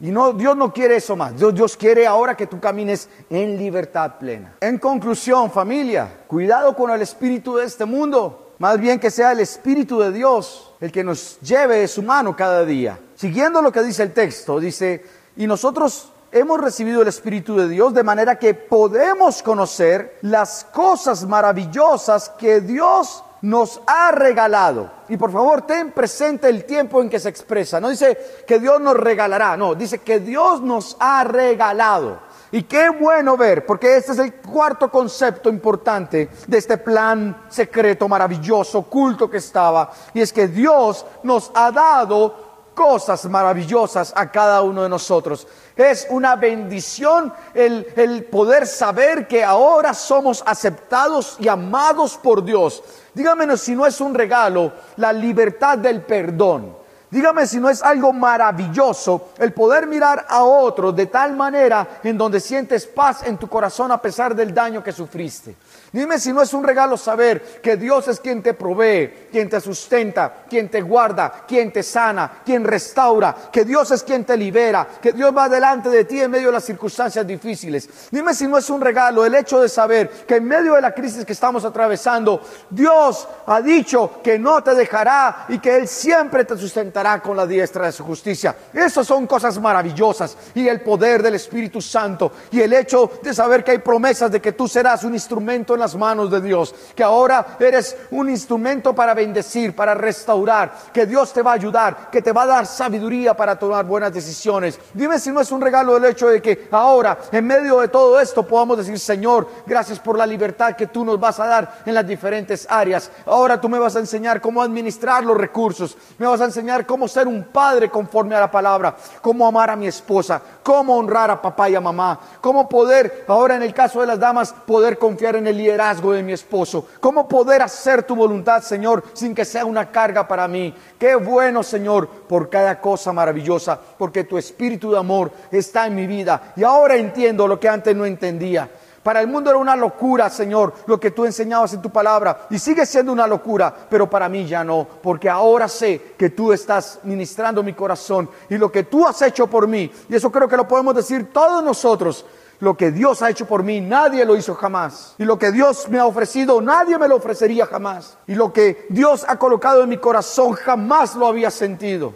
Y 0.00 0.10
no, 0.10 0.32
Dios 0.32 0.56
no 0.56 0.72
quiere 0.72 0.96
eso 0.96 1.16
más. 1.16 1.36
Dios, 1.36 1.54
Dios 1.54 1.76
quiere 1.76 2.06
ahora 2.06 2.36
que 2.36 2.46
tú 2.46 2.60
camines 2.60 3.08
en 3.30 3.56
libertad 3.56 4.18
plena. 4.18 4.54
En 4.60 4.78
conclusión, 4.78 5.50
familia, 5.50 6.24
cuidado 6.26 6.74
con 6.74 6.90
el 6.90 7.00
espíritu 7.00 7.56
de 7.56 7.64
este 7.64 7.84
mundo. 7.84 8.52
Más 8.58 8.78
bien 8.78 8.98
que 8.98 9.10
sea 9.10 9.32
el 9.32 9.40
espíritu 9.40 10.00
de 10.00 10.12
Dios 10.12 10.74
el 10.80 10.92
que 10.92 11.02
nos 11.02 11.40
lleve 11.40 11.78
de 11.78 11.88
su 11.88 12.02
mano 12.02 12.36
cada 12.36 12.64
día. 12.64 12.98
Siguiendo 13.14 13.62
lo 13.62 13.72
que 13.72 13.82
dice 13.82 14.02
el 14.02 14.12
texto, 14.12 14.60
dice, 14.60 15.04
y 15.36 15.46
nosotros 15.46 16.12
hemos 16.30 16.60
recibido 16.60 17.00
el 17.00 17.08
Espíritu 17.08 17.56
de 17.56 17.68
Dios 17.68 17.94
de 17.94 18.02
manera 18.02 18.38
que 18.38 18.54
podemos 18.54 19.42
conocer 19.42 20.18
las 20.22 20.64
cosas 20.64 21.24
maravillosas 21.24 22.28
que 22.30 22.60
Dios 22.60 23.24
nos 23.44 23.78
ha 23.86 24.10
regalado. 24.10 24.90
Y 25.06 25.18
por 25.18 25.30
favor, 25.30 25.66
ten 25.66 25.92
presente 25.92 26.48
el 26.48 26.64
tiempo 26.64 27.02
en 27.02 27.10
que 27.10 27.20
se 27.20 27.28
expresa. 27.28 27.78
No 27.78 27.90
dice 27.90 28.16
que 28.46 28.58
Dios 28.58 28.80
nos 28.80 28.96
regalará, 28.96 29.54
no, 29.54 29.74
dice 29.74 29.98
que 29.98 30.18
Dios 30.18 30.62
nos 30.62 30.96
ha 30.98 31.24
regalado. 31.24 32.20
Y 32.52 32.62
qué 32.62 32.88
bueno 32.88 33.36
ver, 33.36 33.66
porque 33.66 33.96
este 33.96 34.12
es 34.12 34.18
el 34.18 34.34
cuarto 34.36 34.90
concepto 34.90 35.50
importante 35.50 36.30
de 36.46 36.56
este 36.56 36.78
plan 36.78 37.44
secreto, 37.50 38.08
maravilloso, 38.08 38.78
oculto 38.78 39.28
que 39.28 39.38
estaba. 39.38 39.92
Y 40.14 40.22
es 40.22 40.32
que 40.32 40.48
Dios 40.48 41.04
nos 41.22 41.50
ha 41.54 41.70
dado 41.70 42.43
cosas 42.74 43.24
maravillosas 43.26 44.12
a 44.14 44.30
cada 44.30 44.62
uno 44.62 44.82
de 44.82 44.88
nosotros. 44.88 45.46
Es 45.76 46.06
una 46.10 46.36
bendición 46.36 47.32
el, 47.54 47.86
el, 47.96 48.24
poder 48.24 48.66
saber 48.66 49.26
que 49.26 49.42
ahora 49.42 49.94
somos 49.94 50.42
aceptados 50.46 51.36
y 51.38 51.48
amados 51.48 52.18
por 52.22 52.44
Dios. 52.44 52.82
Dígame 53.14 53.56
si 53.56 53.74
no 53.74 53.86
es 53.86 54.00
un 54.00 54.14
regalo 54.14 54.72
la 54.96 55.12
libertad 55.12 55.78
del 55.78 56.02
perdón. 56.02 56.84
Dígame 57.14 57.46
si 57.46 57.60
no 57.60 57.70
es 57.70 57.80
algo 57.80 58.12
maravilloso 58.12 59.28
el 59.38 59.52
poder 59.52 59.86
mirar 59.86 60.26
a 60.28 60.42
otro 60.42 60.90
de 60.90 61.06
tal 61.06 61.36
manera 61.36 62.00
en 62.02 62.18
donde 62.18 62.40
sientes 62.40 62.86
paz 62.88 63.22
en 63.22 63.38
tu 63.38 63.48
corazón 63.48 63.92
a 63.92 64.02
pesar 64.02 64.34
del 64.34 64.52
daño 64.52 64.82
que 64.82 64.90
sufriste. 64.90 65.54
Dime 65.94 66.18
si 66.18 66.32
no 66.32 66.42
es 66.42 66.52
un 66.52 66.64
regalo 66.64 66.96
saber 66.96 67.60
que 67.62 67.76
Dios 67.76 68.08
es 68.08 68.18
quien 68.18 68.42
te 68.42 68.52
provee, 68.52 69.28
quien 69.30 69.48
te 69.48 69.60
sustenta, 69.60 70.42
quien 70.50 70.68
te 70.68 70.82
guarda, 70.82 71.44
quien 71.46 71.72
te 71.72 71.84
sana, 71.84 72.42
quien 72.44 72.64
restaura, 72.64 73.32
que 73.52 73.64
Dios 73.64 73.92
es 73.92 74.02
quien 74.02 74.24
te 74.24 74.36
libera, 74.36 74.88
que 75.00 75.12
Dios 75.12 75.32
va 75.32 75.48
delante 75.48 75.88
de 75.90 76.04
ti 76.04 76.20
en 76.20 76.32
medio 76.32 76.48
de 76.48 76.54
las 76.54 76.64
circunstancias 76.64 77.24
difíciles. 77.24 77.88
Dime 78.10 78.34
si 78.34 78.48
no 78.48 78.58
es 78.58 78.68
un 78.70 78.80
regalo 78.80 79.24
el 79.24 79.36
hecho 79.36 79.60
de 79.60 79.68
saber 79.68 80.10
que 80.26 80.34
en 80.34 80.44
medio 80.46 80.74
de 80.74 80.80
la 80.80 80.92
crisis 80.92 81.24
que 81.24 81.32
estamos 81.32 81.64
atravesando, 81.64 82.40
Dios 82.68 83.28
ha 83.46 83.60
dicho 83.60 84.20
que 84.20 84.36
no 84.36 84.64
te 84.64 84.74
dejará 84.74 85.46
y 85.48 85.60
que 85.60 85.76
Él 85.76 85.86
siempre 85.86 86.44
te 86.44 86.58
sustentará 86.58 87.22
con 87.22 87.36
la 87.36 87.46
diestra 87.46 87.86
de 87.86 87.92
su 87.92 88.02
justicia. 88.02 88.56
Esas 88.72 89.06
son 89.06 89.28
cosas 89.28 89.60
maravillosas 89.60 90.36
y 90.56 90.66
el 90.66 90.80
poder 90.80 91.22
del 91.22 91.36
Espíritu 91.36 91.80
Santo 91.80 92.32
y 92.50 92.60
el 92.60 92.72
hecho 92.72 93.12
de 93.22 93.32
saber 93.32 93.62
que 93.62 93.70
hay 93.70 93.78
promesas 93.78 94.32
de 94.32 94.40
que 94.40 94.50
tú 94.50 94.66
serás 94.66 95.04
un 95.04 95.14
instrumento 95.14 95.74
en 95.74 95.83
las 95.84 95.94
manos 95.96 96.30
de 96.30 96.40
Dios, 96.40 96.74
que 96.94 97.02
ahora 97.02 97.58
eres 97.60 97.94
un 98.10 98.30
instrumento 98.30 98.94
para 98.94 99.12
bendecir, 99.12 99.76
para 99.76 99.92
restaurar, 99.92 100.72
que 100.94 101.04
Dios 101.04 101.30
te 101.30 101.42
va 101.42 101.50
a 101.50 101.54
ayudar, 101.54 102.08
que 102.10 102.22
te 102.22 102.32
va 102.32 102.44
a 102.44 102.46
dar 102.46 102.66
sabiduría 102.66 103.36
para 103.36 103.58
tomar 103.58 103.84
buenas 103.84 104.14
decisiones. 104.14 104.80
Dime 104.94 105.18
si 105.18 105.30
no 105.30 105.42
es 105.42 105.52
un 105.52 105.60
regalo 105.60 105.98
el 105.98 106.06
hecho 106.06 106.28
de 106.28 106.40
que 106.40 106.68
ahora, 106.70 107.18
en 107.30 107.46
medio 107.46 107.80
de 107.80 107.88
todo 107.88 108.18
esto, 108.18 108.46
podamos 108.46 108.78
decir, 108.78 108.98
Señor, 108.98 109.46
gracias 109.66 109.98
por 109.98 110.16
la 110.16 110.26
libertad 110.26 110.74
que 110.74 110.86
tú 110.86 111.04
nos 111.04 111.20
vas 111.20 111.38
a 111.38 111.46
dar 111.46 111.82
en 111.84 111.92
las 111.92 112.06
diferentes 112.06 112.66
áreas. 112.70 113.10
Ahora 113.26 113.60
tú 113.60 113.68
me 113.68 113.78
vas 113.78 113.94
a 113.96 114.00
enseñar 114.00 114.40
cómo 114.40 114.62
administrar 114.62 115.22
los 115.22 115.36
recursos, 115.36 115.98
me 116.16 116.26
vas 116.26 116.40
a 116.40 116.46
enseñar 116.46 116.86
cómo 116.86 117.08
ser 117.08 117.28
un 117.28 117.44
padre 117.44 117.90
conforme 117.90 118.34
a 118.34 118.40
la 118.40 118.50
palabra, 118.50 118.96
cómo 119.20 119.46
amar 119.46 119.68
a 119.68 119.76
mi 119.76 119.86
esposa, 119.86 120.40
cómo 120.62 120.96
honrar 120.96 121.30
a 121.30 121.42
papá 121.42 121.68
y 121.68 121.74
a 121.74 121.80
mamá, 121.82 122.18
cómo 122.40 122.70
poder, 122.70 123.26
ahora 123.28 123.56
en 123.56 123.62
el 123.62 123.74
caso 123.74 124.00
de 124.00 124.06
las 124.06 124.18
damas, 124.18 124.54
poder 124.66 124.96
confiar 124.98 125.36
en 125.36 125.46
el 125.46 125.58
de 125.76 126.22
mi 126.22 126.32
esposo, 126.32 126.86
cómo 127.00 127.26
poder 127.26 127.62
hacer 127.62 128.04
tu 128.04 128.14
voluntad, 128.14 128.62
Señor, 128.62 129.02
sin 129.12 129.34
que 129.34 129.44
sea 129.44 129.64
una 129.64 129.90
carga 129.90 130.26
para 130.26 130.46
mí. 130.46 130.74
Qué 130.98 131.14
bueno, 131.14 131.62
Señor, 131.62 132.08
por 132.08 132.48
cada 132.48 132.80
cosa 132.80 133.12
maravillosa, 133.12 133.78
porque 133.98 134.24
tu 134.24 134.38
espíritu 134.38 134.92
de 134.92 134.98
amor 134.98 135.30
está 135.50 135.86
en 135.86 135.96
mi 135.96 136.06
vida 136.06 136.52
y 136.56 136.62
ahora 136.62 136.96
entiendo 136.96 137.46
lo 137.46 137.58
que 137.58 137.68
antes 137.68 137.94
no 137.94 138.06
entendía. 138.06 138.70
Para 139.02 139.20
el 139.20 139.26
mundo 139.26 139.50
era 139.50 139.58
una 139.58 139.76
locura, 139.76 140.30
Señor, 140.30 140.72
lo 140.86 140.98
que 140.98 141.10
tú 141.10 141.26
enseñabas 141.26 141.74
en 141.74 141.82
tu 141.82 141.90
palabra. 141.90 142.46
Y 142.48 142.58
sigue 142.58 142.86
siendo 142.86 143.12
una 143.12 143.26
locura, 143.26 143.74
pero 143.90 144.08
para 144.08 144.30
mí 144.30 144.46
ya 144.46 144.64
no, 144.64 144.88
porque 145.02 145.28
ahora 145.28 145.68
sé 145.68 146.14
que 146.16 146.30
tú 146.30 146.54
estás 146.54 147.00
ministrando 147.02 147.62
mi 147.62 147.74
corazón 147.74 148.30
y 148.48 148.56
lo 148.56 148.72
que 148.72 148.84
tú 148.84 149.06
has 149.06 149.20
hecho 149.20 149.46
por 149.46 149.68
mí. 149.68 149.92
Y 150.08 150.14
eso 150.14 150.32
creo 150.32 150.48
que 150.48 150.56
lo 150.56 150.66
podemos 150.66 150.94
decir 150.94 151.30
todos 151.34 151.62
nosotros. 151.62 152.24
Lo 152.60 152.76
que 152.76 152.90
Dios 152.90 153.22
ha 153.22 153.30
hecho 153.30 153.46
por 153.46 153.62
mí, 153.62 153.80
nadie 153.80 154.24
lo 154.24 154.36
hizo 154.36 154.54
jamás. 154.54 155.14
Y 155.18 155.24
lo 155.24 155.38
que 155.38 155.52
Dios 155.52 155.88
me 155.88 155.98
ha 155.98 156.06
ofrecido, 156.06 156.60
nadie 156.60 156.98
me 156.98 157.08
lo 157.08 157.16
ofrecería 157.16 157.66
jamás. 157.66 158.16
Y 158.26 158.34
lo 158.34 158.52
que 158.52 158.86
Dios 158.88 159.24
ha 159.28 159.38
colocado 159.38 159.82
en 159.82 159.88
mi 159.88 159.98
corazón, 159.98 160.52
jamás 160.52 161.14
lo 161.14 161.26
había 161.26 161.50
sentido 161.50 162.14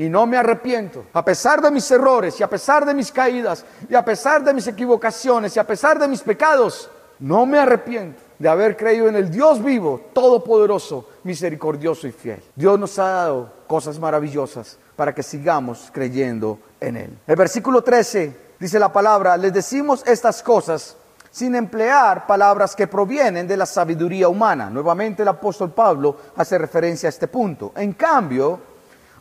y 0.00 0.08
no 0.08 0.26
me 0.26 0.38
arrepiento. 0.38 1.04
A 1.12 1.22
pesar 1.22 1.60
de 1.60 1.70
mis 1.70 1.90
errores 1.90 2.40
y 2.40 2.42
a 2.42 2.48
pesar 2.48 2.86
de 2.86 2.94
mis 2.94 3.12
caídas 3.12 3.66
y 3.86 3.94
a 3.94 4.02
pesar 4.02 4.42
de 4.42 4.54
mis 4.54 4.66
equivocaciones 4.66 5.54
y 5.54 5.58
a 5.58 5.66
pesar 5.66 5.98
de 5.98 6.08
mis 6.08 6.22
pecados, 6.22 6.88
no 7.18 7.44
me 7.44 7.58
arrepiento 7.58 8.22
de 8.38 8.48
haber 8.48 8.78
creído 8.78 9.08
en 9.08 9.16
el 9.16 9.30
Dios 9.30 9.62
vivo, 9.62 10.00
todopoderoso, 10.14 11.06
misericordioso 11.22 12.08
y 12.08 12.12
fiel. 12.12 12.42
Dios 12.56 12.78
nos 12.78 12.98
ha 12.98 13.08
dado 13.08 13.52
cosas 13.66 13.98
maravillosas 13.98 14.78
para 14.96 15.14
que 15.14 15.22
sigamos 15.22 15.90
creyendo 15.92 16.58
en 16.80 16.96
Él. 16.96 17.18
El 17.26 17.36
versículo 17.36 17.82
13 17.82 18.49
dice 18.60 18.78
la 18.78 18.92
palabra, 18.92 19.36
les 19.36 19.52
decimos 19.52 20.04
estas 20.06 20.42
cosas 20.42 20.96
sin 21.30 21.54
emplear 21.54 22.26
palabras 22.26 22.74
que 22.74 22.86
provienen 22.86 23.46
de 23.46 23.56
la 23.56 23.66
sabiduría 23.66 24.28
humana. 24.28 24.68
Nuevamente 24.68 25.22
el 25.22 25.28
apóstol 25.28 25.70
Pablo 25.72 26.16
hace 26.36 26.58
referencia 26.58 27.08
a 27.08 27.10
este 27.10 27.28
punto. 27.28 27.72
En 27.76 27.92
cambio, 27.92 28.58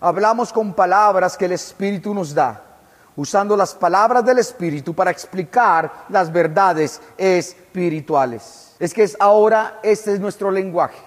hablamos 0.02 0.52
con 0.52 0.74
palabras 0.74 1.38
que 1.38 1.46
el 1.46 1.54
Espíritu 1.54 2.14
nos 2.14 2.34
da, 2.34 2.62
usando 3.16 3.56
las 3.56 3.76
palabras 3.76 4.26
del 4.26 4.40
Espíritu 4.40 4.94
para 4.94 5.12
explicar 5.12 6.06
las 6.10 6.32
verdades 6.32 7.00
espirituales. 7.18 8.76
Es 8.80 8.94
que 8.94 9.04
es 9.04 9.16
ahora 9.20 9.80
este 9.84 10.14
es 10.14 10.20
nuestro 10.20 10.50
lenguaje. 10.50 11.00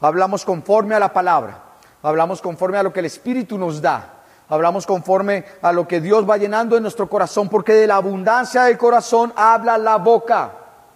Hablamos 0.00 0.44
conforme 0.44 0.94
a 0.94 1.00
la 1.00 1.12
palabra, 1.12 1.62
hablamos 2.02 2.42
conforme 2.42 2.78
a 2.78 2.82
lo 2.82 2.92
que 2.92 3.00
el 3.00 3.06
Espíritu 3.06 3.56
nos 3.56 3.80
da. 3.80 4.19
Hablamos 4.50 4.84
conforme 4.84 5.44
a 5.62 5.70
lo 5.70 5.86
que 5.86 6.00
Dios 6.00 6.28
va 6.28 6.36
llenando 6.36 6.76
en 6.76 6.82
nuestro 6.82 7.08
corazón, 7.08 7.48
porque 7.48 7.72
de 7.72 7.86
la 7.86 7.94
abundancia 7.94 8.64
del 8.64 8.76
corazón 8.76 9.32
habla 9.36 9.78
la 9.78 9.96
boca. 9.96 10.50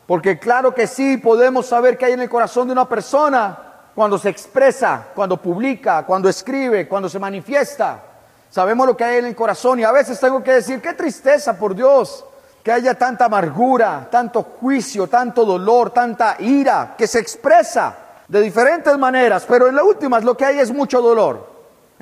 Porque 0.09 0.41
claro 0.41 0.75
que 0.75 0.89
sí, 0.89 1.19
podemos 1.19 1.67
saber 1.67 1.97
que 1.97 2.07
hay 2.07 2.15
en 2.15 2.21
el 2.21 2.29
corazón 2.29 2.67
de 2.67 2.73
una 2.73 2.89
persona 2.89 3.57
cuando 3.95 4.19
se 4.19 4.29
expresa, 4.29 5.07
cuando 5.15 5.37
publica, 5.37 6.05
cuando 6.05 6.29
escribe, 6.29 6.89
cuando 6.89 7.09
se 7.09 7.21
manifiesta. 7.21 8.03
Sabemos 8.51 8.89
lo 8.89 8.97
que 8.97 9.05
hay 9.05 9.19
en 9.19 9.27
el 9.27 9.37
corazón 9.37 9.79
y 9.79 9.85
a 9.85 9.93
veces 9.93 10.19
tengo 10.19 10.43
que 10.43 10.55
decir, 10.55 10.83
qué 10.83 10.93
tristeza, 10.93 11.57
por 11.57 11.77
Dios, 11.77 12.25
que 12.61 12.73
haya 12.73 12.95
tanta 12.95 13.27
amargura, 13.27 14.09
tanto 14.11 14.43
juicio, 14.43 15.07
tanto 15.07 15.45
dolor, 15.45 15.91
tanta 15.91 16.35
ira, 16.41 16.97
que 16.99 17.07
se 17.07 17.21
expresa 17.21 17.95
de 18.27 18.41
diferentes 18.41 18.99
maneras, 18.99 19.45
pero 19.47 19.69
en 19.69 19.77
la 19.77 19.85
última 19.85 20.19
lo 20.19 20.37
que 20.37 20.45
hay 20.45 20.59
es 20.59 20.73
mucho 20.73 21.01
dolor 21.01 21.54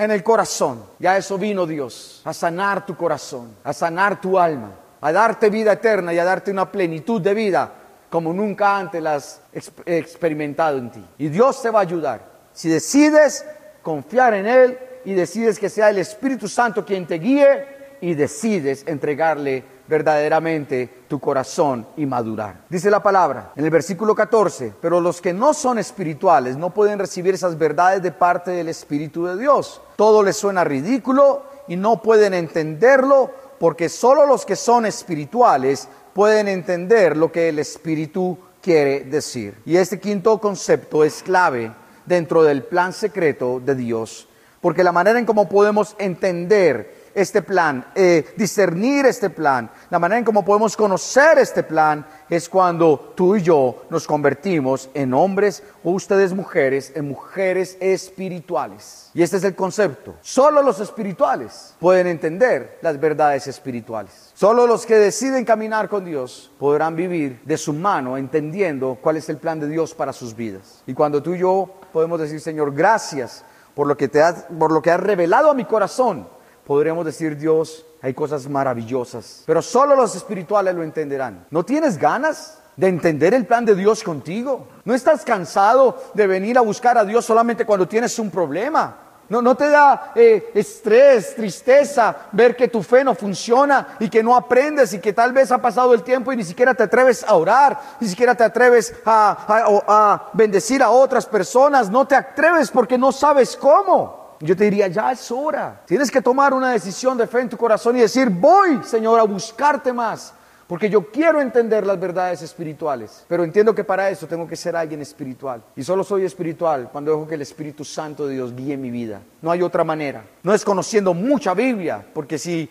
en 0.05 0.11
el 0.11 0.23
corazón. 0.23 0.85
Ya 0.99 1.17
eso 1.17 1.39
vino 1.39 1.67
Dios, 1.67 2.23
a 2.25 2.33
sanar 2.33 2.87
tu 2.87 2.97
corazón, 2.97 3.57
a 3.65 3.73
sanar 3.73 4.21
tu 4.21 4.39
alma, 4.39 4.73
a 5.01 5.13
darte 5.13 5.51
vida 5.51 5.73
eterna 5.73 6.13
y 6.13 6.19
a 6.19 6.25
darte 6.25 6.51
una 6.51 6.71
plenitud 6.71 7.21
de 7.21 7.35
vida 7.35 7.73
como 8.13 8.33
nunca 8.35 8.77
antes 8.77 9.03
las 9.03 9.41
has 9.57 9.73
experimentado 9.87 10.77
en 10.77 10.91
ti. 10.91 11.05
Y 11.17 11.29
Dios 11.29 11.63
te 11.63 11.71
va 11.71 11.79
a 11.79 11.83
ayudar. 11.83 12.21
Si 12.53 12.69
decides 12.69 13.43
confiar 13.83 14.35
en 14.35 14.47
Él 14.47 14.79
y 15.07 15.15
decides 15.15 15.59
que 15.59 15.71
sea 15.71 15.89
el 15.89 15.99
Espíritu 15.99 16.47
Santo 16.47 16.85
quien 16.85 17.07
te 17.07 17.15
guíe 17.15 17.97
y 18.03 18.13
decides 18.13 18.85
entregarle 18.87 19.65
verdaderamente 19.93 21.05
tu 21.07 21.21
corazón 21.21 21.87
y 21.99 22.07
madurar. 22.07 22.65
Dice 22.71 22.91
la 22.91 23.03
palabra 23.03 23.53
en 23.55 23.67
el 23.67 23.71
versículo 23.71 24.15
14, 24.15 24.73
pero 24.81 25.03
los 25.03 25.21
que 25.21 25.35
no 25.35 25.53
son 25.53 25.79
espirituales 25.79 26.57
no 26.57 26.71
pueden 26.71 26.99
recibir 26.99 27.35
esas 27.35 27.59
verdades 27.59 28.03
de 28.03 28.11
parte 28.11 28.53
del 28.53 28.71
Espíritu 28.71 29.27
de 29.27 29.37
Dios. 29.37 29.83
Todo 29.97 30.23
les 30.23 30.39
suena 30.39 30.65
ridículo 30.65 31.43
y 31.69 31.77
no 31.77 32.01
pueden 32.01 32.33
entenderlo 32.33 33.31
porque 33.61 33.91
solo 33.91 34.25
los 34.25 34.47
que 34.47 34.57
son 34.57 34.87
espirituales 34.87 35.89
pueden 36.15 36.49
entender 36.49 37.15
lo 37.15 37.31
que 37.31 37.51
el 37.51 37.59
Espíritu 37.59 38.39
quiere 38.63 39.01
decir. 39.01 39.61
Y 39.67 39.77
este 39.77 40.01
quinto 40.01 40.39
concepto 40.39 41.05
es 41.05 41.23
clave 41.23 41.71
dentro 42.07 42.43
del 42.45 42.63
plan 42.63 42.95
secreto 42.95 43.61
de 43.61 43.75
Dios, 43.75 44.27
porque 44.63 44.85
la 44.85 44.93
manera 44.93 45.19
en 45.19 45.27
cómo 45.27 45.51
podemos 45.51 45.95
entender 45.99 47.02
este 47.15 47.43
plan, 47.43 47.87
eh, 47.95 48.35
discernir 48.37 49.07
este 49.07 49.31
plan, 49.31 49.71
la 49.91 49.99
manera 49.99 50.19
en 50.19 50.25
cómo 50.25 50.45
podemos 50.45 50.77
conocer 50.77 51.39
este 51.39 51.63
plan 51.63 52.07
es 52.29 52.49
cuando 52.49 53.13
tú 53.15 53.37
y 53.37 53.43
yo 53.43 53.85
nos 53.91 54.07
convertimos 54.07 54.89
en 54.95 55.13
hombres 55.15 55.63
o 55.85 55.91
ustedes 55.91 56.33
mujeres, 56.33 56.93
en 56.95 57.09
mujeres 57.09 57.77
espirituales. 57.81 59.11
Y 59.15 59.23
este 59.23 59.37
es 59.37 59.45
el 59.45 59.55
concepto. 59.55 60.15
Solo 60.23 60.63
los 60.63 60.81
espirituales 60.81 61.75
pueden 61.79 62.07
entender 62.07 62.79
las 62.83 62.99
verdades 62.99 63.47
espirituales. 63.47 64.31
Solo 64.35 64.67
los 64.67 64.87
que 64.87 64.97
deciden 64.97 65.45
caminar 65.45 65.89
con 65.89 66.05
Dios 66.05 66.51
podrán 66.59 66.97
vivir 66.97 67.41
de 67.45 67.59
su 67.59 67.73
mano 67.73 68.17
entendiendo 68.17 68.99
cuál 69.01 69.17
es 69.17 69.29
el 69.29 69.37
plan 69.37 69.61
de 69.61 69.69
Dios 69.69 69.95
para 69.95 70.13
sus 70.13 70.35
vidas. 70.35 70.83
Y 70.87 70.95
cuando 70.95 71.23
tú 71.23 71.35
y 71.35 71.39
yo 71.39 71.69
podemos 71.93 72.19
decir, 72.21 72.41
Señor, 72.41 72.75
gracias 72.75 73.45
por 73.75 73.87
lo 73.87 73.97
que, 73.97 74.09
te 74.09 74.23
has, 74.23 74.45
por 74.59 74.73
lo 74.73 74.83
que 74.83 74.91
has 74.91 75.01
revelado 75.01 75.51
a 75.51 75.55
mi 75.55 75.65
corazón, 75.65 76.29
podremos 76.67 77.05
decir, 77.05 77.37
Dios, 77.37 77.85
hay 78.01 78.15
cosas 78.15 78.49
maravillosas, 78.49 79.45
pero 79.47 79.63
solo 79.63 79.95
los 79.95 80.15
espirituales 80.17 80.75
lo 80.75 80.83
entenderán. 80.83 81.47
¿No 81.51 81.65
tienes 81.65 81.99
ganas 81.99 82.59
de 82.77 82.89
entender 82.89 83.35
el 83.35 83.47
plan 83.47 83.65
de 83.65 83.75
Dios 83.75 84.03
contigo? 84.03 84.67
¿No 84.85 84.95
estás 84.95 85.25
cansado 85.25 86.03
de 86.15 86.27
venir 86.27 86.59
a 86.59 86.63
buscar 86.63 86.99
a 86.99 87.05
Dios 87.05 87.25
solamente 87.25 87.65
cuando 87.65 87.87
tienes 87.87 88.19
un 88.19 88.31
problema? 88.31 88.99
No, 89.29 89.41
no 89.41 89.55
te 89.55 89.71
da 89.71 90.13
eh, 90.15 90.51
estrés, 90.55 91.35
tristeza 91.35 92.15
ver 92.33 92.55
que 92.55 92.69
tu 92.69 92.83
fe 92.83 93.03
no 93.03 93.15
funciona 93.15 93.97
y 93.99 94.11
que 94.11 94.23
no 94.23 94.37
aprendes 94.37 94.93
y 94.93 94.99
que 94.99 95.13
tal 95.13 95.33
vez 95.33 95.51
ha 95.53 95.59
pasado 95.59 95.95
el 95.95 96.03
tiempo 96.03 96.33
y 96.33 96.37
ni 96.37 96.45
siquiera 96.45 96.75
te 96.75 96.83
atreves 96.83 97.25
a 97.27 97.35
orar, 97.35 97.81
ni 98.01 98.09
siquiera 98.09 98.35
te 98.35 98.45
atreves 98.45 98.95
a, 99.07 99.83
a 99.89 100.31
bendecir 100.35 100.83
a 100.83 100.91
otras 100.91 101.25
personas, 101.25 101.89
no 101.89 102.07
te 102.07 102.15
atreves 102.15 102.71
porque 102.71 102.99
no 102.99 103.11
sabes 103.11 103.57
cómo. 103.57 104.22
Yo 104.43 104.57
te 104.57 104.65
diría, 104.65 104.89
ya 104.89 105.13
es 105.13 105.31
hora. 105.31 105.83
Tienes 105.87 106.11
que 106.11 106.21
tomar 106.21 106.53
una 106.53 106.73
decisión 106.73 107.17
de 107.17 107.27
fe 107.27 107.41
en 107.41 107.49
tu 107.49 107.57
corazón 107.57 107.97
y 107.97 108.01
decir, 108.01 108.29
voy, 108.29 108.81
Señor, 108.85 109.21
a 109.21 109.23
buscarte 109.23 109.93
más. 109.93 110.35
Porque 110.67 110.89
yo 110.89 111.11
quiero 111.11 111.41
entender 111.41 111.87
las 111.87 112.01
verdades 112.01 112.41
espirituales, 112.43 113.25
pero 113.29 113.45
entiendo 113.45 113.75
que 113.75 113.85
para 113.85 114.09
eso 114.09 114.27
tengo 114.27 114.47
que 114.49 114.57
ser 114.57 114.75
alguien 114.75 115.03
espiritual. 115.03 115.63
Y 115.77 115.85
solo 115.85 116.03
soy 116.03 116.25
espiritual 116.25 116.89
cuando 116.91 117.11
dejo 117.11 117.29
que 117.29 117.35
el 117.35 117.43
Espíritu 117.43 117.85
Santo 117.85 118.27
de 118.27 118.35
Dios 118.35 118.57
guíe 118.57 118.77
mi 118.77 118.91
vida. 118.91 119.21
No 119.43 119.51
hay 119.51 119.61
otra 119.61 119.85
manera. 119.85 120.25
No 120.43 120.55
es 120.55 120.65
conociendo 120.65 121.13
mucha 121.13 121.53
Biblia, 121.53 122.05
porque 122.15 122.39
si 122.39 122.71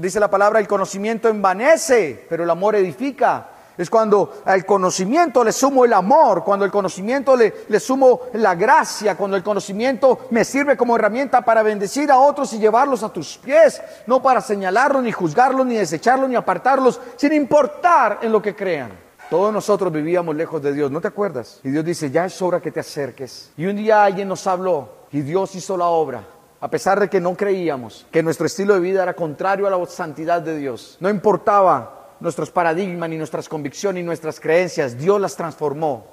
dice 0.00 0.18
la 0.18 0.28
palabra, 0.28 0.58
el 0.58 0.66
conocimiento 0.66 1.28
envanece, 1.28 2.26
pero 2.28 2.42
el 2.44 2.50
amor 2.50 2.74
edifica. 2.74 3.48
Es 3.76 3.90
cuando 3.90 4.42
al 4.44 4.64
conocimiento 4.64 5.42
le 5.42 5.50
sumo 5.50 5.84
el 5.84 5.92
amor, 5.92 6.44
cuando 6.44 6.64
el 6.64 6.70
conocimiento 6.70 7.36
le, 7.36 7.52
le, 7.68 7.80
sumo 7.80 8.20
la 8.34 8.54
gracia, 8.54 9.16
cuando 9.16 9.36
el 9.36 9.42
conocimiento 9.42 10.26
me 10.30 10.44
sirve 10.44 10.76
como 10.76 10.94
herramienta 10.94 11.42
para 11.42 11.62
bendecir 11.62 12.10
a 12.12 12.18
otros 12.18 12.52
y 12.52 12.58
llevarlos 12.58 13.02
a 13.02 13.08
tus 13.08 13.36
pies, 13.38 13.82
no 14.06 14.22
para 14.22 14.40
señalarlos, 14.40 15.02
ni 15.02 15.10
juzgarlos, 15.10 15.66
ni 15.66 15.74
desecharlos, 15.74 16.28
ni 16.28 16.36
apartarlos, 16.36 17.00
sin 17.16 17.32
importar 17.32 18.20
en 18.22 18.30
lo 18.30 18.40
que 18.40 18.54
crean. 18.54 19.04
Todos 19.28 19.52
nosotros 19.52 19.92
vivíamos 19.92 20.36
lejos 20.36 20.62
de 20.62 20.72
Dios, 20.72 20.90
¿no 20.90 21.00
te 21.00 21.08
acuerdas? 21.08 21.60
Y 21.64 21.70
Dios 21.70 21.84
dice, 21.84 22.10
ya 22.10 22.26
es 22.26 22.40
hora 22.40 22.60
que 22.60 22.70
te 22.70 22.80
acerques. 22.80 23.50
Y 23.56 23.66
un 23.66 23.76
día 23.76 24.04
alguien 24.04 24.28
nos 24.28 24.46
habló 24.46 24.88
y 25.10 25.22
Dios 25.22 25.54
hizo 25.56 25.76
la 25.76 25.86
obra. 25.86 26.22
A 26.60 26.68
pesar 26.68 27.00
de 27.00 27.10
que 27.10 27.20
no 27.20 27.34
creíamos, 27.34 28.06
que 28.10 28.22
nuestro 28.22 28.46
estilo 28.46 28.74
de 28.74 28.80
vida 28.80 29.02
era 29.02 29.14
contrario 29.14 29.66
a 29.66 29.70
la 29.70 29.84
santidad 29.86 30.40
de 30.40 30.56
Dios. 30.56 30.96
No 31.00 31.10
importaba 31.10 32.03
nuestros 32.24 32.50
paradigmas, 32.50 33.08
ni 33.10 33.18
nuestras 33.18 33.48
convicciones, 33.48 34.02
ni 34.02 34.06
nuestras 34.06 34.40
creencias. 34.40 34.98
Dios 34.98 35.20
las 35.20 35.36
transformó. 35.36 36.06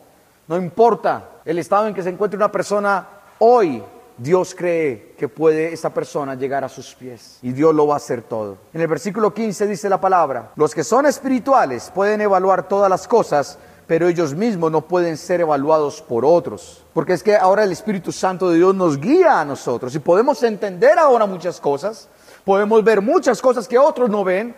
No 0.47 0.57
importa 0.57 1.41
el 1.45 1.57
estado 1.57 1.87
en 1.87 1.93
que 1.93 2.03
se 2.03 2.09
encuentre 2.09 2.35
una 2.35 2.51
persona 2.51 3.07
hoy, 3.39 3.81
Dios 4.17 4.53
cree 4.53 5.15
que 5.17 5.29
puede 5.29 5.71
esa 5.71 5.91
persona 5.91 6.35
llegar 6.35 6.65
a 6.65 6.69
sus 6.69 6.93
pies 6.93 7.39
y 7.41 7.53
Dios 7.53 7.73
lo 7.73 7.87
va 7.87 7.93
a 7.93 7.97
hacer 7.97 8.23
todo. 8.23 8.57
En 8.73 8.81
el 8.81 8.87
versículo 8.87 9.33
15 9.33 9.65
dice 9.65 9.87
la 9.87 10.01
palabra, 10.01 10.51
los 10.57 10.75
que 10.75 10.83
son 10.83 11.05
espirituales 11.05 11.89
pueden 11.95 12.19
evaluar 12.19 12.67
todas 12.67 12.89
las 12.89 13.07
cosas, 13.07 13.57
pero 13.87 14.09
ellos 14.09 14.35
mismos 14.35 14.69
no 14.69 14.81
pueden 14.81 15.15
ser 15.15 15.39
evaluados 15.39 16.01
por 16.01 16.25
otros. 16.25 16.83
Porque 16.93 17.13
es 17.13 17.23
que 17.23 17.37
ahora 17.37 17.63
el 17.63 17.71
Espíritu 17.71 18.11
Santo 18.11 18.49
de 18.49 18.57
Dios 18.57 18.75
nos 18.75 18.99
guía 18.99 19.39
a 19.39 19.45
nosotros 19.45 19.95
y 19.95 19.99
podemos 19.99 20.43
entender 20.43 20.99
ahora 20.99 21.25
muchas 21.25 21.61
cosas, 21.61 22.09
podemos 22.43 22.83
ver 22.83 23.01
muchas 23.01 23.41
cosas 23.41 23.65
que 23.65 23.77
otros 23.77 24.09
no 24.09 24.25
ven, 24.25 24.53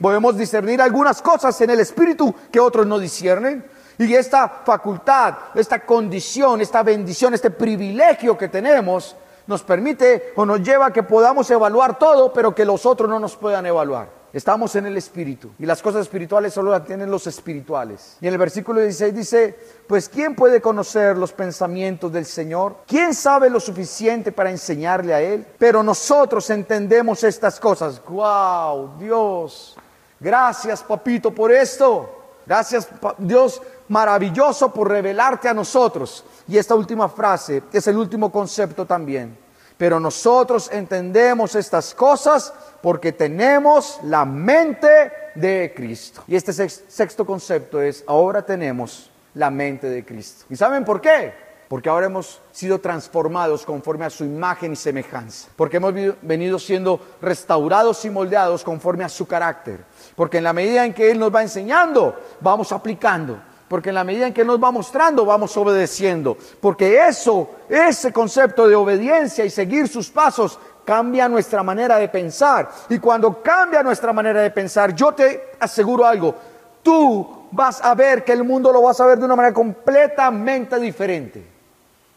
Podemos 0.00 0.36
discernir 0.36 0.80
algunas 0.80 1.20
cosas 1.20 1.60
en 1.60 1.70
el 1.70 1.80
espíritu 1.80 2.34
que 2.52 2.60
otros 2.60 2.86
no 2.86 2.98
disciernen. 2.98 3.64
Y 3.98 4.14
esta 4.14 4.48
facultad, 4.64 5.34
esta 5.54 5.84
condición, 5.84 6.60
esta 6.60 6.84
bendición, 6.84 7.34
este 7.34 7.50
privilegio 7.50 8.38
que 8.38 8.48
tenemos 8.48 9.16
nos 9.48 9.62
permite 9.62 10.34
o 10.36 10.46
nos 10.46 10.62
lleva 10.62 10.86
a 10.86 10.92
que 10.92 11.02
podamos 11.02 11.50
evaluar 11.50 11.98
todo, 11.98 12.32
pero 12.32 12.54
que 12.54 12.64
los 12.64 12.86
otros 12.86 13.10
no 13.10 13.18
nos 13.18 13.34
puedan 13.34 13.66
evaluar. 13.66 14.18
Estamos 14.32 14.76
en 14.76 14.86
el 14.86 14.96
espíritu 14.96 15.50
y 15.58 15.64
las 15.64 15.80
cosas 15.82 16.02
espirituales 16.02 16.52
solo 16.52 16.70
las 16.70 16.84
tienen 16.84 17.10
los 17.10 17.26
espirituales. 17.26 18.18
Y 18.20 18.26
en 18.26 18.34
el 18.34 18.38
versículo 18.38 18.80
16 18.80 19.14
dice, 19.14 19.58
pues 19.88 20.08
¿quién 20.08 20.36
puede 20.36 20.60
conocer 20.60 21.16
los 21.16 21.32
pensamientos 21.32 22.12
del 22.12 22.26
Señor? 22.26 22.76
¿Quién 22.86 23.14
sabe 23.14 23.48
lo 23.48 23.58
suficiente 23.58 24.30
para 24.30 24.50
enseñarle 24.50 25.14
a 25.14 25.20
Él? 25.22 25.46
Pero 25.58 25.82
nosotros 25.82 26.50
entendemos 26.50 27.24
estas 27.24 27.58
cosas. 27.58 28.02
¡Wow! 28.06 28.98
Dios 28.98 29.76
Gracias, 30.20 30.82
papito, 30.82 31.34
por 31.34 31.52
esto. 31.52 32.14
Gracias, 32.46 32.88
Dios 33.18 33.60
maravilloso, 33.88 34.72
por 34.72 34.88
revelarte 34.88 35.48
a 35.48 35.54
nosotros. 35.54 36.24
Y 36.46 36.56
esta 36.56 36.74
última 36.74 37.08
frase 37.08 37.62
es 37.72 37.86
el 37.86 37.96
último 37.96 38.32
concepto 38.32 38.86
también. 38.86 39.36
Pero 39.76 40.00
nosotros 40.00 40.70
entendemos 40.72 41.54
estas 41.54 41.94
cosas 41.94 42.52
porque 42.82 43.12
tenemos 43.12 44.00
la 44.02 44.24
mente 44.24 45.12
de 45.34 45.72
Cristo. 45.74 46.24
Y 46.26 46.34
este 46.34 46.52
sexto 46.52 47.24
concepto 47.24 47.80
es, 47.80 48.02
ahora 48.06 48.42
tenemos 48.42 49.10
la 49.34 49.50
mente 49.50 49.88
de 49.88 50.04
Cristo. 50.04 50.46
¿Y 50.50 50.56
saben 50.56 50.84
por 50.84 51.00
qué? 51.00 51.48
porque 51.68 51.90
ahora 51.90 52.06
hemos 52.06 52.40
sido 52.50 52.80
transformados 52.80 53.64
conforme 53.64 54.06
a 54.06 54.10
su 54.10 54.24
imagen 54.24 54.72
y 54.72 54.76
semejanza, 54.76 55.48
porque 55.54 55.76
hemos 55.76 55.92
venido 56.22 56.58
siendo 56.58 57.00
restaurados 57.20 58.04
y 58.06 58.10
moldeados 58.10 58.64
conforme 58.64 59.04
a 59.04 59.08
su 59.08 59.26
carácter, 59.26 59.84
porque 60.18 60.38
en 60.38 60.44
la 60.44 60.52
medida 60.52 60.84
en 60.84 60.92
que 60.92 61.12
Él 61.12 61.20
nos 61.20 61.32
va 61.32 61.42
enseñando, 61.42 62.12
vamos 62.40 62.72
aplicando, 62.72 63.38
porque 63.68 63.90
en 63.90 63.94
la 63.94 64.02
medida 64.02 64.26
en 64.26 64.34
que 64.34 64.44
nos 64.44 64.60
va 64.60 64.72
mostrando, 64.72 65.24
vamos 65.24 65.56
obedeciendo, 65.56 66.36
porque 66.60 67.06
eso, 67.06 67.48
ese 67.68 68.12
concepto 68.12 68.66
de 68.66 68.74
obediencia 68.74 69.44
y 69.44 69.50
seguir 69.50 69.86
sus 69.86 70.10
pasos, 70.10 70.58
cambia 70.84 71.28
nuestra 71.28 71.62
manera 71.62 71.98
de 71.98 72.08
pensar, 72.08 72.68
y 72.88 72.98
cuando 72.98 73.40
cambia 73.40 73.80
nuestra 73.84 74.12
manera 74.12 74.42
de 74.42 74.50
pensar, 74.50 74.92
yo 74.92 75.12
te 75.12 75.50
aseguro 75.60 76.04
algo, 76.04 76.34
tú 76.82 77.46
vas 77.52 77.80
a 77.80 77.94
ver 77.94 78.24
que 78.24 78.32
el 78.32 78.42
mundo 78.42 78.72
lo 78.72 78.82
vas 78.82 79.00
a 79.00 79.06
ver 79.06 79.20
de 79.20 79.24
una 79.24 79.36
manera 79.36 79.54
completamente 79.54 80.80
diferente. 80.80 81.46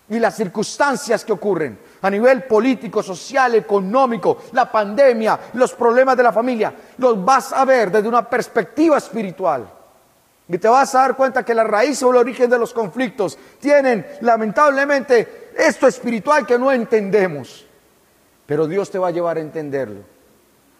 Y 0.09 0.17
las 0.17 0.35
circunstancias 0.35 1.23
que 1.23 1.33
ocurren 1.33 1.77
a 2.01 2.09
nivel 2.09 2.43
político, 2.43 3.03
social, 3.03 3.55
económico, 3.55 4.43
la 4.53 4.71
pandemia, 4.71 5.39
los 5.53 5.73
problemas 5.73 6.17
de 6.17 6.23
la 6.23 6.31
familia, 6.31 6.73
los 6.97 7.23
vas 7.23 7.53
a 7.53 7.63
ver 7.65 7.91
desde 7.91 8.07
una 8.07 8.27
perspectiva 8.27 8.97
espiritual. 8.97 9.67
Y 10.47 10.57
te 10.57 10.67
vas 10.67 10.93
a 10.95 10.99
dar 10.99 11.15
cuenta 11.15 11.45
que 11.45 11.53
la 11.53 11.63
raíz 11.63 12.01
o 12.03 12.11
el 12.11 12.17
origen 12.17 12.49
de 12.49 12.59
los 12.59 12.73
conflictos 12.73 13.37
tienen 13.59 14.05
lamentablemente 14.21 15.51
esto 15.57 15.87
espiritual 15.87 16.45
que 16.45 16.59
no 16.59 16.71
entendemos. 16.71 17.65
Pero 18.45 18.67
Dios 18.67 18.91
te 18.91 18.99
va 18.99 19.07
a 19.07 19.11
llevar 19.11 19.37
a 19.37 19.41
entenderlo. 19.41 20.01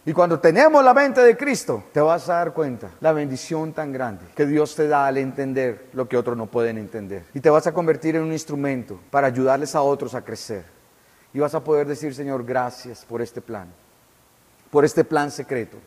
Y 0.04 0.14
cuando 0.14 0.40
tenemos 0.40 0.84
la 0.84 0.96
mente 0.96 1.22
de 1.22 1.38
Cristo, 1.38 1.84
te 1.94 2.02
vas 2.02 2.28
a 2.28 2.36
dar 2.36 2.54
cuenta 2.54 2.90
la 3.02 3.14
bendición 3.14 3.72
tan 3.72 3.94
grande 3.94 4.26
que 4.36 4.48
Dios 4.48 4.76
te 4.76 4.88
da 4.88 5.06
al 5.06 5.20
entender 5.20 5.90
lo 5.94 6.10
que 6.10 6.18
otros 6.18 6.36
no 6.36 6.48
pueden 6.48 6.80
entender. 6.80 7.24
Y 7.36 7.40
te 7.40 7.52
vas 7.52 7.68
a 7.68 7.74
convertir 7.74 8.16
en 8.16 8.24
un 8.24 8.34
instrumento 8.34 9.00
para 9.12 9.28
ayudarles 9.28 9.76
a 9.76 9.84
otros 9.84 10.16
a 10.16 10.24
crecer. 10.24 10.66
Y 11.34 11.40
vas 11.40 11.56
a 11.56 11.64
poder 11.64 11.88
decir, 11.88 12.14
Señor, 12.14 12.46
gracias 12.46 13.06
por 13.06 13.22
este 13.22 13.42
plan, 13.42 13.68
por 14.70 14.84
este 14.84 15.04
plan 15.04 15.32
secreto 15.32 15.78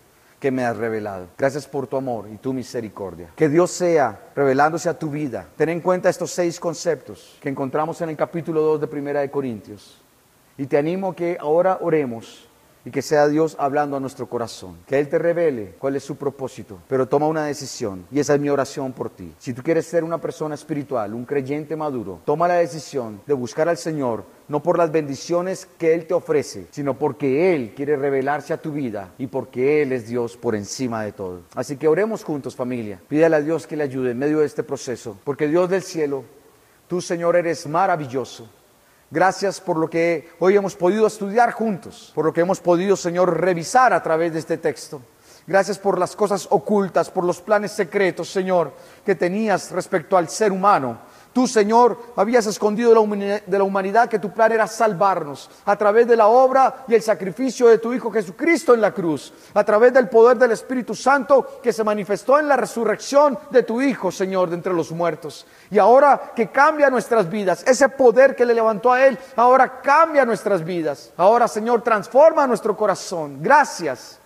que 0.41 0.51
me 0.51 0.65
has 0.65 0.77
revelado. 0.77 1.29
Gracias 1.39 1.67
por 1.67 1.87
tu 1.87 1.97
amor 1.97 2.29
y 2.33 2.37
tu 2.37 2.53
misericordia. 2.53 3.31
Que 3.35 3.49
Dios 3.49 3.71
sea 3.71 4.21
revelándose 4.37 4.89
a 4.89 4.99
tu 4.99 5.11
vida. 5.11 5.49
Ten 5.57 5.71
en 5.71 5.81
cuenta 5.81 6.11
estos 6.11 6.31
seis 6.31 6.61
conceptos 6.61 7.39
que 7.41 7.49
encontramos 7.49 8.01
en 8.03 8.11
el 8.11 8.17
capítulo 8.17 8.61
2 8.61 8.83
de 8.83 8.87
Primera 8.87 9.21
de 9.21 9.31
Corintios. 9.31 10.01
Y 10.59 10.67
te 10.67 10.77
animo 10.77 11.11
a 11.11 11.17
que 11.17 11.39
ahora 11.41 11.79
oremos 11.81 12.44
y 12.85 12.91
que 12.91 13.03
sea 13.03 13.29
Dios 13.29 13.57
hablando 13.59 13.97
a 13.97 14.01
nuestro 14.01 14.29
corazón. 14.29 14.77
Que 14.87 14.99
Él 14.99 15.09
te 15.09 15.19
revele 15.19 15.75
cuál 15.79 15.97
es 15.97 16.05
su 16.05 16.17
propósito, 16.17 16.79
pero 16.89 17.09
toma 17.09 17.27
una 17.27 17.45
decisión 17.45 18.07
y 18.11 18.21
esa 18.21 18.35
es 18.35 18.41
mi 18.41 18.51
oración 18.51 18.93
por 18.93 19.11
ti. 19.11 19.33
Si 19.39 19.55
tú 19.55 19.63
quieres 19.63 19.87
ser 19.87 20.05
una 20.05 20.21
persona 20.21 20.55
espiritual, 20.55 21.15
un 21.15 21.25
creyente 21.25 21.77
maduro, 21.77 22.21
toma 22.25 22.49
la 22.49 22.55
decisión 22.55 23.21
de 23.27 23.35
buscar 23.35 23.69
al 23.69 23.79
Señor 23.79 24.25
no 24.49 24.63
por 24.63 24.77
las 24.77 24.93
bendiciones 24.93 25.67
que 25.79 25.95
Él 25.95 26.07
te 26.07 26.15
ofrece, 26.15 26.67
sino 26.71 26.99
porque 26.99 27.55
Él 27.55 27.73
quiere 27.75 27.97
revelarse 27.97 28.53
a 28.53 28.61
tu 28.61 28.73
vida 28.73 29.15
y 29.19 29.27
porque 29.27 29.83
Él 29.83 29.93
es 29.93 30.07
Dios 30.07 30.37
por 30.37 30.55
encima 30.55 31.03
de 31.03 31.13
todo. 31.13 31.43
Así 31.55 31.77
que 31.77 31.89
oremos 31.89 32.25
juntos 32.25 32.55
familia. 32.55 33.01
Pídale 33.09 33.37
a 33.37 33.41
Dios 33.41 33.67
que 33.67 33.77
le 33.77 33.85
ayude 33.85 34.11
en 34.11 34.19
medio 34.19 34.41
de 34.41 34.47
este 34.47 34.63
proceso, 34.63 35.17
porque 35.25 35.49
Dios 35.49 35.71
del 35.71 35.83
cielo, 35.83 36.25
tú 36.89 37.01
Señor 37.01 37.37
eres 37.37 37.67
maravilloso. 37.67 38.49
Gracias 39.11 39.61
por 39.61 39.77
lo 39.77 39.89
que 39.89 40.31
hoy 40.39 40.57
hemos 40.57 40.75
podido 40.75 41.07
estudiar 41.07 41.53
juntos, 41.53 42.11
por 42.15 42.25
lo 42.25 42.33
que 42.33 42.41
hemos 42.41 42.61
podido, 42.61 42.97
Señor, 42.97 43.41
revisar 43.41 43.93
a 43.93 44.03
través 44.03 44.33
de 44.33 44.39
este 44.41 44.59
texto. 44.59 45.01
Gracias 45.47 45.79
por 45.79 45.99
las 45.99 46.17
cosas 46.17 46.47
ocultas, 46.51 47.11
por 47.11 47.25
los 47.25 47.41
planes 47.41 47.73
secretos, 47.73 48.31
Señor, 48.31 48.73
que 49.05 49.15
tenías 49.15 49.71
respecto 49.73 50.17
al 50.17 50.29
ser 50.29 50.53
humano 50.53 50.99
Tú, 51.35 51.49
Señor, 51.49 51.99
habías 52.15 52.47
escondido 52.47 52.91
de 52.91 53.59
la, 53.59 53.65
humanidad, 53.65 54.09
que 54.09 54.21
tu 54.21 54.33
plan 54.33 54.53
era 54.53 54.69
salvarnos 54.69 55.51
a 55.65 55.77
través 55.77 56.07
de 56.07 56.15
la 56.15 56.29
obra 56.29 56.85
y 56.87 56.95
el 56.95 57.03
sacrificio 57.03 57.67
de 57.67 57.79
tu 57.79 57.93
Hijo 57.93 58.13
Jesucristo 58.13 58.73
en 58.73 58.81
la 58.81 58.95
cruz, 58.95 59.33
a 59.53 59.65
través 59.65 59.93
del 59.93 60.09
poder 60.09 60.39
del 60.39 60.53
Espíritu 60.53 60.95
Santo 60.95 61.59
que 61.61 61.73
se 61.73 61.83
manifestó 61.83 62.39
en 62.39 62.47
la 62.47 62.57
resurrección 62.57 63.37
de 63.51 63.65
tu 63.65 63.83
Hijo, 63.83 64.13
Señor, 64.13 64.49
de 64.49 64.55
entre 64.55 64.73
los 64.73 64.93
muertos. 64.93 65.45
Y 65.73 65.79
ahora 65.79 66.33
que 66.37 66.53
cambia 66.53 66.89
nuestras 66.89 67.29
vidas, 67.29 67.65
ese 67.67 67.89
poder 67.89 68.37
que 68.37 68.47
le 68.47 68.55
levantó 68.55 68.93
a 68.93 69.05
Él, 69.05 69.19
ahora 69.35 69.81
cambia 69.81 70.25
nuestras 70.25 70.65
vidas. 70.65 71.13
Ahora, 71.17 71.49
Señor, 71.49 71.83
transforma 71.83 72.47
nuestro 72.47 72.77
corazón. 72.77 73.39
Gracias. 73.43 74.21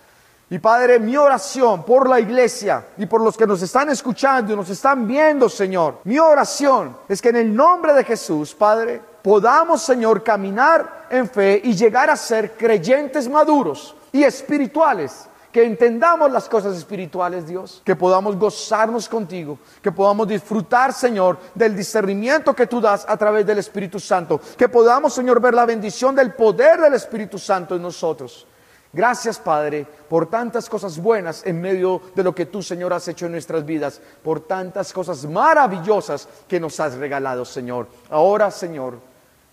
Y 0.51 0.57
Padre, 0.57 0.97
mi 0.97 1.15
oración 1.15 1.83
por 1.83 2.09
la 2.09 2.19
iglesia 2.19 2.87
y 2.97 3.05
por 3.05 3.21
los 3.21 3.37
que 3.37 3.45
nos 3.45 3.61
están 3.61 3.89
escuchando 3.89 4.51
y 4.51 4.55
nos 4.55 4.69
están 4.69 5.07
viendo, 5.07 5.47
Señor, 5.47 5.99
mi 6.05 6.17
oración 6.17 6.97
es 7.07 7.21
que 7.21 7.29
en 7.29 7.35
el 7.35 7.55
nombre 7.55 7.93
de 7.93 8.03
Jesús, 8.03 8.55
Padre, 8.55 8.99
podamos, 9.21 9.83
Señor, 9.83 10.23
caminar 10.23 11.05
en 11.11 11.29
fe 11.29 11.61
y 11.63 11.75
llegar 11.75 12.09
a 12.09 12.15
ser 12.15 12.53
creyentes 12.53 13.29
maduros 13.29 13.95
y 14.11 14.23
espirituales. 14.23 15.27
Que 15.51 15.63
entendamos 15.63 16.31
las 16.31 16.47
cosas 16.47 16.77
espirituales, 16.77 17.47
Dios. 17.47 17.81
Que 17.83 17.95
podamos 17.95 18.37
gozarnos 18.37 19.09
contigo. 19.09 19.57
Que 19.81 19.91
podamos 19.91 20.27
disfrutar, 20.27 20.93
Señor, 20.93 21.39
del 21.55 21.75
discernimiento 21.75 22.53
que 22.53 22.67
tú 22.67 22.79
das 22.79 23.03
a 23.09 23.17
través 23.17 23.47
del 23.47 23.57
Espíritu 23.57 23.99
Santo. 23.99 24.39
Que 24.55 24.69
podamos, 24.69 25.11
Señor, 25.11 25.41
ver 25.41 25.55
la 25.55 25.65
bendición 25.65 26.15
del 26.15 26.33
poder 26.33 26.79
del 26.79 26.93
Espíritu 26.93 27.39
Santo 27.39 27.75
en 27.75 27.81
nosotros. 27.81 28.45
Gracias, 28.91 29.37
Padre, 29.37 29.85
por 30.09 30.29
tantas 30.29 30.67
cosas 30.67 30.97
buenas 30.97 31.45
en 31.45 31.61
medio 31.61 32.01
de 32.15 32.23
lo 32.23 32.33
que 32.33 32.47
tú, 32.47 32.63
Señor, 32.63 32.91
has 32.91 33.07
hecho 33.07 33.27
en 33.27 33.33
nuestras 33.33 33.63
vidas, 33.63 34.01
por 34.23 34.41
tantas 34.41 34.91
cosas 34.91 35.25
maravillosas 35.25 36.27
que 36.47 36.59
nos 36.59 36.79
has 36.79 36.95
regalado, 36.95 37.45
Señor. 37.45 37.87
Ahora, 38.09 38.49
Señor, 38.49 38.99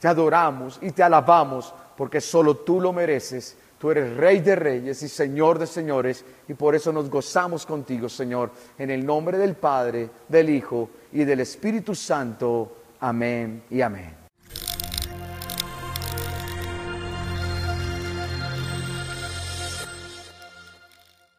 te 0.01 0.09
adoramos 0.09 0.79
y 0.81 0.91
te 0.93 1.03
alabamos 1.03 1.75
porque 1.97 2.21
solo 2.21 2.57
tú 2.57 2.81
lo 2.81 2.93
mereces. 2.93 3.57
Tú 3.79 3.91
eres 3.91 4.17
Rey 4.17 4.41
de 4.41 4.57
Reyes 4.57 5.03
y 5.03 5.09
Señor 5.09 5.59
de 5.59 5.67
Señores 5.67 6.25
y 6.49 6.55
por 6.55 6.75
eso 6.75 6.93
nos 6.93 7.11
gozamos 7.11 7.67
contigo, 7.67 8.09
Señor, 8.09 8.51
en 8.79 8.91
el 8.91 9.05
nombre 9.05 9.37
del 9.37 9.55
Padre, 9.55 10.09
del 10.29 10.49
Hijo 10.49 10.89
y 11.13 11.25
del 11.25 11.41
Espíritu 11.41 11.95
Santo. 11.95 12.77
Amén 13.01 13.65
y 13.69 13.83
amén. 13.83 14.26